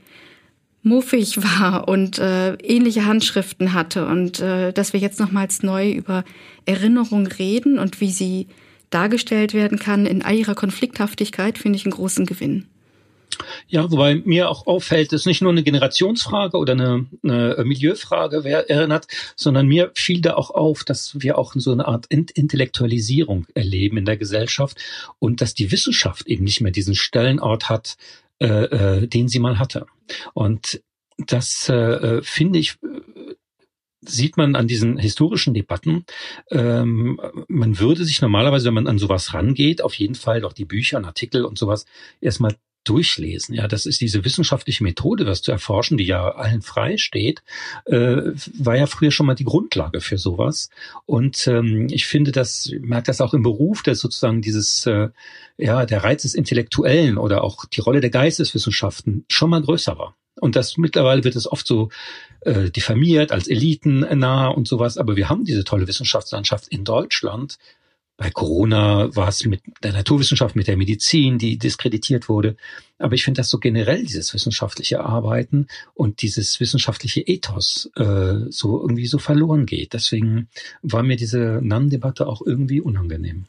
[0.82, 6.24] muffig war und äh, ähnliche Handschriften hatte und äh, dass wir jetzt nochmals neu über
[6.66, 8.46] Erinnerung reden und wie sie
[8.90, 12.66] dargestellt werden kann in all ihrer Konflikthaftigkeit, finde ich einen großen Gewinn.
[13.68, 18.68] Ja, wobei mir auch auffällt, ist nicht nur eine Generationsfrage oder eine, eine Milieufrage, wer
[18.70, 23.98] erinnert, sondern mir fiel da auch auf, dass wir auch so eine Art Intellektualisierung erleben
[23.98, 24.78] in der Gesellschaft
[25.18, 27.96] und dass die Wissenschaft eben nicht mehr diesen Stellenort hat,
[28.40, 29.86] äh, äh, den sie mal hatte.
[30.34, 30.82] Und
[31.18, 32.78] das äh, äh finde ich
[34.04, 36.04] sieht man an diesen historischen Debatten,
[36.50, 40.64] ähm, man würde sich normalerweise, wenn man an sowas rangeht, auf jeden Fall doch die
[40.64, 41.86] Bücher und Artikel und sowas
[42.20, 43.54] erstmal durchlesen.
[43.54, 47.42] Ja, das ist diese wissenschaftliche Methode, das zu erforschen, die ja allen frei steht,
[47.86, 50.70] äh, war ja früher schon mal die Grundlage für sowas.
[51.06, 55.08] Und ähm, ich finde, das ich merke das auch im Beruf, dass sozusagen dieses äh,
[55.58, 60.16] ja der Reiz des Intellektuellen oder auch die Rolle der Geisteswissenschaften schon mal größer war.
[60.40, 61.90] Und das mittlerweile wird es oft so
[62.40, 64.98] äh, diffamiert als Eliten nah und sowas.
[64.98, 67.58] Aber wir haben diese tolle Wissenschaftslandschaft in Deutschland,
[68.16, 72.56] bei Corona war es mit der Naturwissenschaft, mit der Medizin, die diskreditiert wurde.
[72.98, 78.80] Aber ich finde das so generell, dieses wissenschaftliche Arbeiten und dieses wissenschaftliche Ethos äh, so
[78.80, 79.92] irgendwie so verloren geht.
[79.92, 80.48] Deswegen
[80.82, 83.46] war mir diese NAN-Debatte auch irgendwie unangenehm.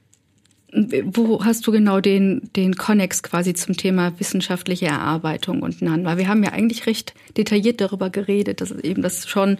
[1.05, 6.03] Wo hast du genau den, den Konnex quasi zum Thema wissenschaftliche Erarbeitung und NAN?
[6.03, 9.59] Weil wir haben ja eigentlich recht detailliert darüber geredet, dass eben das schon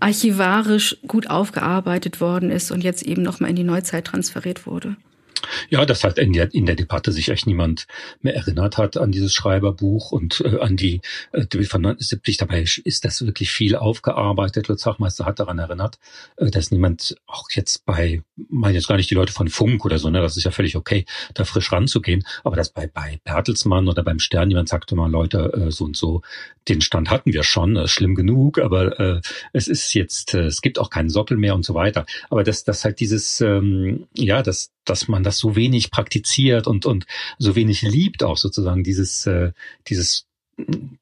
[0.00, 4.96] archivarisch gut aufgearbeitet worden ist und jetzt eben nochmal in die Neuzeit transferiert wurde.
[5.68, 7.86] Ja, dass halt in der, in der Debatte sich echt niemand
[8.20, 11.00] mehr erinnert hat an dieses Schreiberbuch und äh, an die,
[11.32, 12.36] äh, von 1970.
[12.36, 14.68] Dabei ist das wirklich viel aufgearbeitet.
[14.68, 15.98] Lutz Hachmeister hat daran erinnert,
[16.36, 19.98] äh, dass niemand auch jetzt bei, meine jetzt gar nicht die Leute von Funk oder
[19.98, 23.88] so, ne, das ist ja völlig okay, da frisch ranzugehen, aber dass bei, bei Bertelsmann
[23.88, 26.22] oder beim Stern jemand sagte mal, Leute, äh, so und so,
[26.68, 29.20] den Stand hatten wir schon, das ist schlimm genug, aber äh,
[29.52, 32.06] es ist jetzt, äh, es gibt auch keinen Sockel mehr und so weiter.
[32.30, 36.86] Aber dass das halt dieses, ähm, ja, dass, dass man das so wenig praktiziert und,
[36.86, 37.06] und
[37.38, 39.52] so wenig liebt auch sozusagen dieses, äh,
[39.88, 40.26] dieses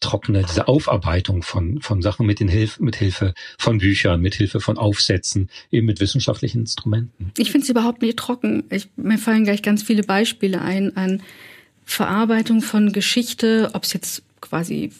[0.00, 4.60] trockene, diese Aufarbeitung von, von Sachen mit, den Hilf mit Hilfe von Büchern, mit Hilfe
[4.60, 7.32] von Aufsätzen, eben mit wissenschaftlichen Instrumenten.
[7.38, 8.64] Ich finde es überhaupt nicht trocken.
[8.70, 11.22] Ich, mir fallen gleich ganz viele Beispiele ein an
[11.84, 14.90] Verarbeitung von Geschichte, ob es jetzt quasi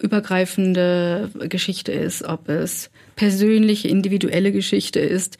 [0.00, 5.38] übergreifende Geschichte ist, ob es persönliche, individuelle Geschichte ist.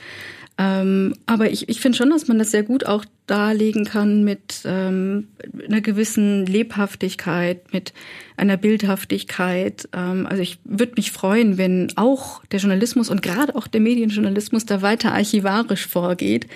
[0.61, 4.63] Ähm, aber ich, ich finde schon, dass man das sehr gut auch darlegen kann mit
[4.65, 5.29] ähm,
[5.65, 7.93] einer gewissen Lebhaftigkeit, mit
[8.37, 9.89] einer Bildhaftigkeit.
[9.93, 14.67] Ähm, also ich würde mich freuen, wenn auch der Journalismus und gerade auch der Medienjournalismus
[14.67, 16.49] da weiter archivarisch vorgeht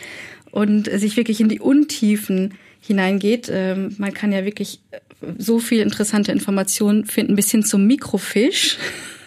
[0.51, 3.49] und sich wirklich in die Untiefen hineingeht.
[3.53, 4.81] Ähm, man kann ja wirklich
[5.39, 8.79] so viel interessante Informationen finden, bis hin zum Mikrofisch,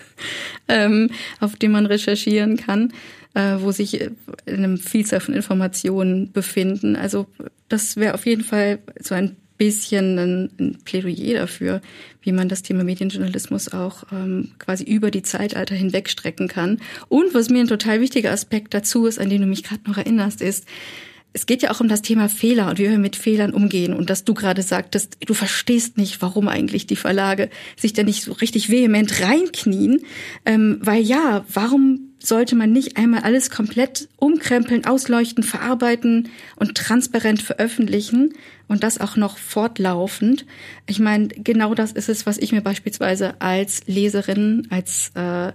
[0.67, 2.91] ähm, auf dem man recherchieren kann
[3.35, 4.15] äh, wo sich in
[4.47, 6.95] einem Vielzahl von Informationen befinden.
[6.95, 7.27] Also
[7.69, 11.81] das wäre auf jeden Fall so ein bisschen ein, ein Plädoyer dafür,
[12.21, 16.79] wie man das Thema Medienjournalismus auch ähm, quasi über die Zeitalter hinwegstrecken kann.
[17.07, 19.97] Und was mir ein total wichtiger Aspekt dazu ist, an den du mich gerade noch
[19.97, 20.65] erinnerst, ist,
[21.35, 23.93] es geht ja auch um das Thema Fehler und wie wir mit Fehlern umgehen.
[23.93, 28.23] Und dass du gerade sagtest, du verstehst nicht, warum eigentlich die Verlage sich da nicht
[28.23, 29.99] so richtig vehement reinknien.
[30.45, 37.41] Ähm, weil ja, warum sollte man nicht einmal alles komplett umkrempeln, ausleuchten, verarbeiten und transparent
[37.41, 38.33] veröffentlichen
[38.69, 40.45] und das auch noch fortlaufend.
[40.87, 45.51] Ich meine, genau das ist es, was ich mir beispielsweise als Leserin, als äh,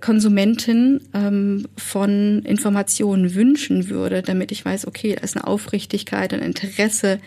[0.00, 6.40] Konsumentin ähm, von Informationen wünschen würde, damit ich weiß, okay, da ist eine Aufrichtigkeit, ein
[6.40, 7.20] Interesse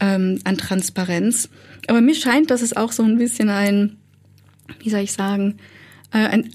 [0.00, 1.48] ähm, an Transparenz.
[1.88, 3.96] Aber mir scheint, dass es auch so ein bisschen ein,
[4.80, 5.58] wie soll ich sagen,
[6.12, 6.50] äh, ein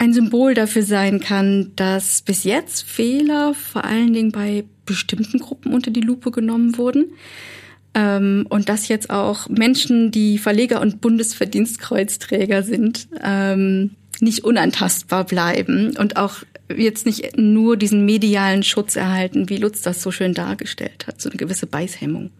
[0.00, 5.74] ein Symbol dafür sein kann, dass bis jetzt Fehler vor allen Dingen bei bestimmten Gruppen
[5.74, 7.12] unter die Lupe genommen wurden.
[7.92, 13.90] Ähm, und dass jetzt auch Menschen, die Verleger und Bundesverdienstkreuzträger sind, ähm,
[14.22, 16.36] nicht unantastbar bleiben und auch
[16.74, 21.28] jetzt nicht nur diesen medialen Schutz erhalten, wie Lutz das so schön dargestellt hat, so
[21.28, 22.30] eine gewisse Beißhemmung.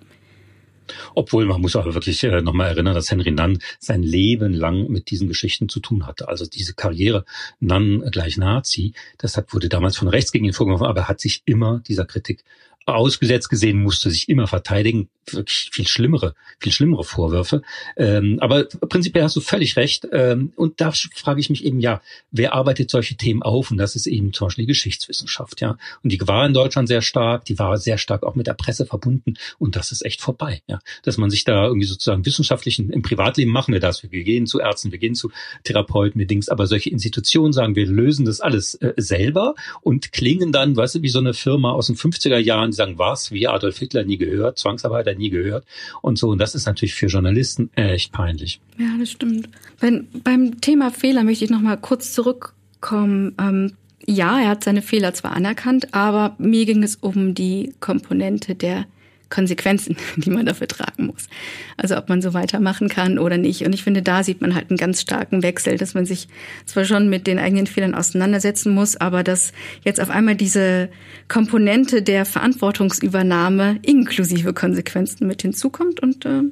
[1.14, 5.10] Obwohl man muss aber wirklich äh, nochmal erinnern, dass Henry Nunn sein Leben lang mit
[5.10, 6.28] diesen Geschichten zu tun hatte.
[6.28, 7.24] Also diese Karriere
[7.60, 11.20] Nunn gleich Nazi, das hat, wurde damals von rechts gegen ihn vorgeworfen, aber er hat
[11.20, 12.44] sich immer dieser Kritik
[12.86, 15.08] ausgesetzt gesehen, musste sich immer verteidigen.
[15.34, 17.62] Wirklich viel schlimmere, viel schlimmere Vorwürfe.
[17.96, 20.06] Ähm, aber prinzipiell hast du völlig recht.
[20.12, 22.00] Ähm, und da frage ich mich eben, ja,
[22.30, 23.70] wer arbeitet solche Themen auf?
[23.70, 25.76] Und das ist eben zum Beispiel die Geschichtswissenschaft, ja.
[26.02, 28.86] Und die war in Deutschland sehr stark, die war sehr stark auch mit der Presse
[28.86, 29.34] verbunden.
[29.58, 30.78] Und das ist echt vorbei, ja.
[31.02, 34.02] Dass man sich da irgendwie sozusagen wissenschaftlichen, im Privatleben machen wir das.
[34.02, 35.30] Wir gehen zu Ärzten, wir gehen zu
[35.64, 36.48] Therapeuten, wir Dings.
[36.48, 41.02] Aber solche Institutionen sagen, wir lösen das alles äh, selber und klingen dann, weißt du,
[41.02, 44.16] wie so eine Firma aus den 50er Jahren, die sagen, was, wie Adolf Hitler nie
[44.16, 45.64] gehört, Zwangsarbeiter nie gehört
[46.02, 46.28] und so.
[46.28, 48.60] Und das ist natürlich für Journalisten echt peinlich.
[48.78, 49.48] Ja, das stimmt.
[49.78, 53.34] Wenn, beim Thema Fehler möchte ich noch mal kurz zurückkommen.
[53.38, 53.72] Ähm,
[54.06, 58.86] ja, er hat seine Fehler zwar anerkannt, aber mir ging es um die Komponente der
[59.30, 61.28] Konsequenzen, die man dafür tragen muss.
[61.76, 63.64] Also ob man so weitermachen kann oder nicht.
[63.64, 66.28] Und ich finde, da sieht man halt einen ganz starken Wechsel, dass man sich
[66.66, 69.52] zwar schon mit den eigenen Fehlern auseinandersetzen muss, aber dass
[69.82, 70.90] jetzt auf einmal diese
[71.28, 76.00] Komponente der Verantwortungsübernahme inklusive Konsequenzen mit hinzukommt.
[76.00, 76.42] Und äh,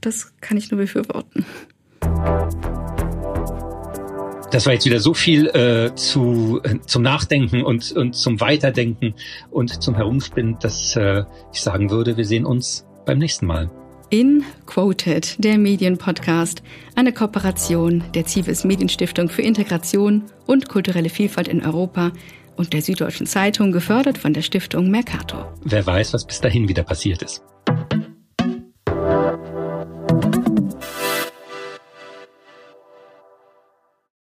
[0.00, 1.44] das kann ich nur befürworten.
[4.50, 9.14] Das war jetzt wieder so viel äh, zu, äh, zum Nachdenken und, und zum Weiterdenken
[9.50, 13.70] und zum Herumspinnen, dass äh, ich sagen würde, wir sehen uns beim nächsten Mal.
[14.08, 16.62] In Quoted, der Medienpodcast,
[16.94, 22.12] eine Kooperation der Civis Medienstiftung für Integration und kulturelle Vielfalt in Europa
[22.56, 25.52] und der Süddeutschen Zeitung, gefördert von der Stiftung Mercator.
[25.64, 27.42] Wer weiß, was bis dahin wieder passiert ist.